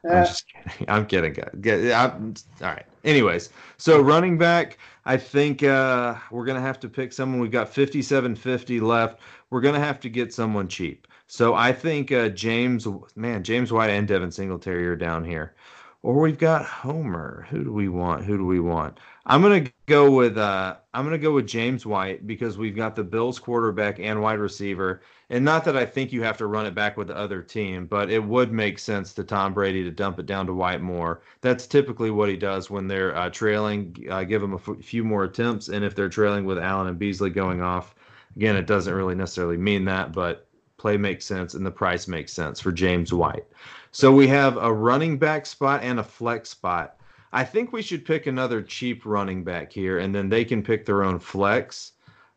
[0.10, 0.86] I'm just kidding.
[0.90, 1.92] I'm kidding, guys.
[1.92, 2.86] I'm, all right.
[3.04, 7.40] Anyways, so running back, I think uh, we're gonna have to pick someone.
[7.40, 9.20] We've got 57.50 left.
[9.50, 11.08] We're gonna have to get someone cheap.
[11.28, 15.56] So I think uh, James, man, James White and Devin Singletary are down here.
[16.04, 17.48] Or we've got Homer.
[17.50, 18.26] Who do we want?
[18.26, 19.00] Who do we want?
[19.26, 23.06] I'm gonna go with uh, I'm gonna go with James White because we've got the
[23.06, 26.76] Bills quarterback and wide receiver, and not that I think you have to run it
[26.76, 30.20] back with the other team, but it would make sense to Tom Brady to dump
[30.20, 31.22] it down to White more.
[31.40, 33.96] That's typically what he does when they're uh, trailing.
[34.10, 37.00] Uh, give him a f- few more attempts, and if they're trailing with Allen and
[37.00, 37.96] Beasley going off,
[38.36, 40.48] again, it doesn't really necessarily mean that, but
[40.78, 43.46] play makes sense and the price makes sense for James White.
[43.92, 46.98] So we have a running back spot and a flex spot.
[47.32, 50.86] I think we should pick another cheap running back here, and then they can pick
[50.86, 51.94] their own flex.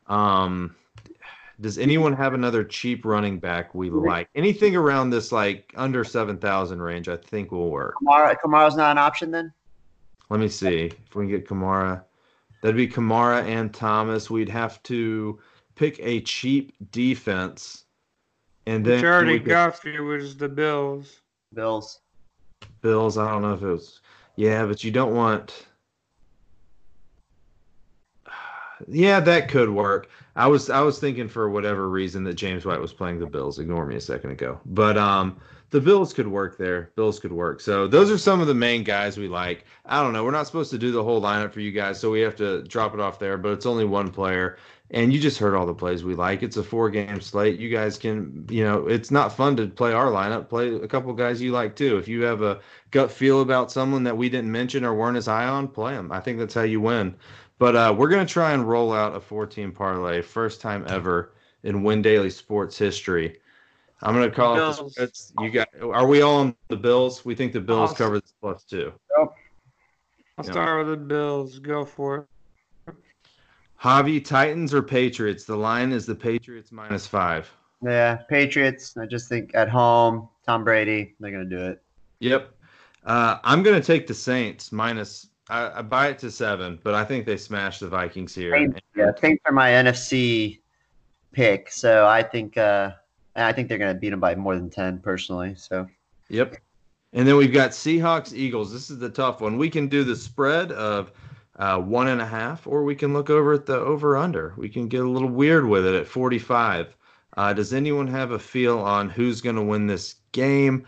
[0.07, 0.75] Um,
[1.61, 4.29] does anyone have another cheap running back we like?
[4.35, 7.95] Anything around this like under seven thousand range, I think will work.
[8.03, 9.53] Kamara, Kamara's not an option then.
[10.29, 12.03] Let me see if we can get Kamara.
[12.63, 14.29] That'd be Kamara and Thomas.
[14.29, 15.39] We'd have to
[15.77, 17.85] pick a cheap defense,
[18.67, 21.21] and then Which already we could- got for you was the Bills.
[21.55, 22.01] Bills.
[22.83, 23.19] Bills.
[23.19, 24.01] I don't know if it was.
[24.37, 25.67] Yeah, but you don't want.
[28.89, 30.11] Yeah, that could work.
[30.35, 33.59] I was I was thinking for whatever reason that James White was playing the Bills.
[33.59, 35.41] Ignore me a second ago, but um,
[35.71, 36.91] the Bills could work there.
[36.95, 37.63] Bills could work.
[37.63, 39.65] So those are some of the main guys we like.
[39.87, 40.25] I don't know.
[40.25, 42.63] We're not supposed to do the whole lineup for you guys, so we have to
[42.65, 43.39] drop it off there.
[43.39, 44.59] But it's only one player,
[44.91, 46.43] and you just heard all the plays we like.
[46.43, 47.59] It's a four game slate.
[47.59, 50.49] You guys can, you know, it's not fun to play our lineup.
[50.49, 51.99] Play a couple guys you like too.
[51.99, 52.61] If you have a
[52.93, 56.13] gut feel about someone that we didn't mention or weren't as high on, play them.
[56.13, 57.17] I think that's how you win.
[57.59, 61.33] But uh, we're gonna try and roll out a four team parlay, first time ever
[61.63, 63.41] in Win Daily Sports history.
[64.03, 65.33] I'm gonna call it the spreads.
[65.41, 65.69] You got?
[65.83, 67.25] Are we all on the Bills?
[67.25, 67.97] We think the Bills Awesome.
[67.97, 68.93] cover this plus two.
[69.19, 69.35] I'll
[70.45, 70.51] Yeah.
[70.51, 71.59] start with the Bills.
[71.59, 72.27] Go for it.
[73.83, 75.45] Javi, Titans or Patriots?
[75.45, 77.51] The line is the Patriots minus five.
[77.83, 78.97] Yeah, Patriots.
[78.97, 81.83] I just think at home, Tom Brady, they're gonna do it.
[82.21, 82.55] Yep.
[83.05, 85.29] Uh, I'm gonna take the Saints minus.
[85.49, 88.57] I, I buy it to seven, but I think they smash the Vikings here.
[88.57, 90.61] Saints, yeah, Saints are my NFC
[91.33, 92.93] pick, so I think uh,
[93.37, 95.55] I think they're gonna beat them by more than ten personally.
[95.57, 95.87] So
[96.29, 96.57] Yep.
[97.13, 98.73] And then we've got Seahawks, Eagles.
[98.73, 99.57] This is the tough one.
[99.57, 101.13] We can do the spread of
[101.59, 104.55] uh, one and a half, or we can look over at the over under.
[104.57, 106.97] We can get a little weird with it at 45.
[107.37, 110.87] Uh, does anyone have a feel on who's going to win this game?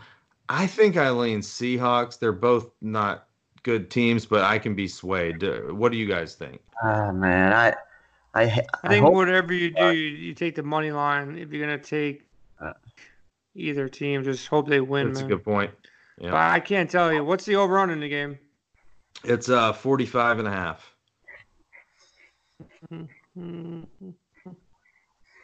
[0.49, 2.17] I think I lean Seahawks.
[2.17, 3.27] They're both not
[3.63, 5.43] good teams, but I can be swayed.
[5.71, 6.61] What do you guys think?
[6.83, 7.73] oh man, I
[8.33, 11.37] I, I I think hope whatever you do, you, you take the money line.
[11.37, 12.27] If you're gonna take
[12.59, 12.73] Uh.
[13.55, 15.71] either team, just hope they win, That's a good point.
[16.17, 16.51] But Yeah.
[16.51, 18.39] I can't tell you what's the over in the game.
[19.23, 20.95] It's uh 45 and a half.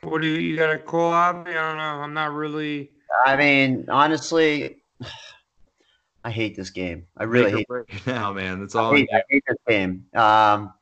[0.03, 1.47] What do you, you got a call out?
[1.47, 1.83] I don't know.
[1.83, 2.91] I'm not really.
[3.25, 4.83] I mean honestly,
[6.23, 7.07] I hate this game.
[7.17, 7.67] I really hate.
[7.67, 8.59] break it now, man.
[8.59, 8.93] That's I all.
[8.93, 10.05] hate, I hate this game.
[10.13, 10.73] Um,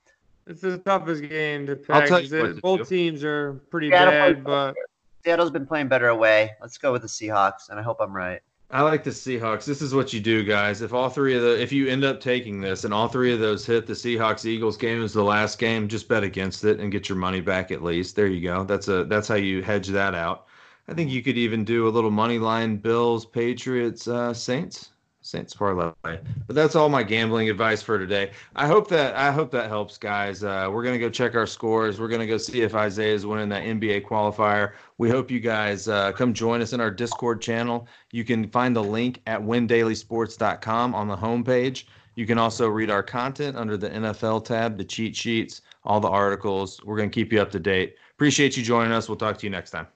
[0.46, 2.10] It's the toughest game to I'll pick.
[2.10, 2.62] tell you what to do.
[2.62, 4.76] Both teams are pretty Seattle bad, but
[5.24, 6.52] Seattle's been playing better away.
[6.62, 8.42] Let's go with the Seahawks, and I hope I'm right.
[8.74, 9.66] I like the Seahawks.
[9.66, 10.82] This is what you do, guys.
[10.82, 13.40] If all three of the if you end up taking this and all three of
[13.40, 15.88] those hit, the Seahawks Eagles game is the last game.
[15.88, 18.16] Just bet against it and get your money back at least.
[18.16, 18.64] There you go.
[18.64, 20.48] That's a that's how you hedge that out.
[20.88, 24.90] I think you could even do a little money line Bills, Patriots, uh, Saints,
[25.24, 25.92] Saints parlay.
[26.04, 28.32] But that's all my gambling advice for today.
[28.56, 30.44] I hope that I hope that helps, guys.
[30.44, 32.00] Uh, we're gonna go check our scores.
[32.00, 34.74] We're gonna go see if Isaiah is winning that NBA qualifier.
[34.98, 37.88] We hope you guys uh, come join us in our Discord channel.
[38.12, 41.86] You can find the link at windailysports.com on the homepage.
[42.16, 46.10] You can also read our content under the NFL tab, the cheat sheets, all the
[46.10, 46.84] articles.
[46.84, 47.96] We're to keep you up to date.
[48.12, 49.10] Appreciate you joining us.
[49.10, 49.88] We'll talk to you next time.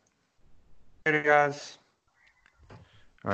[1.05, 1.77] later, guys.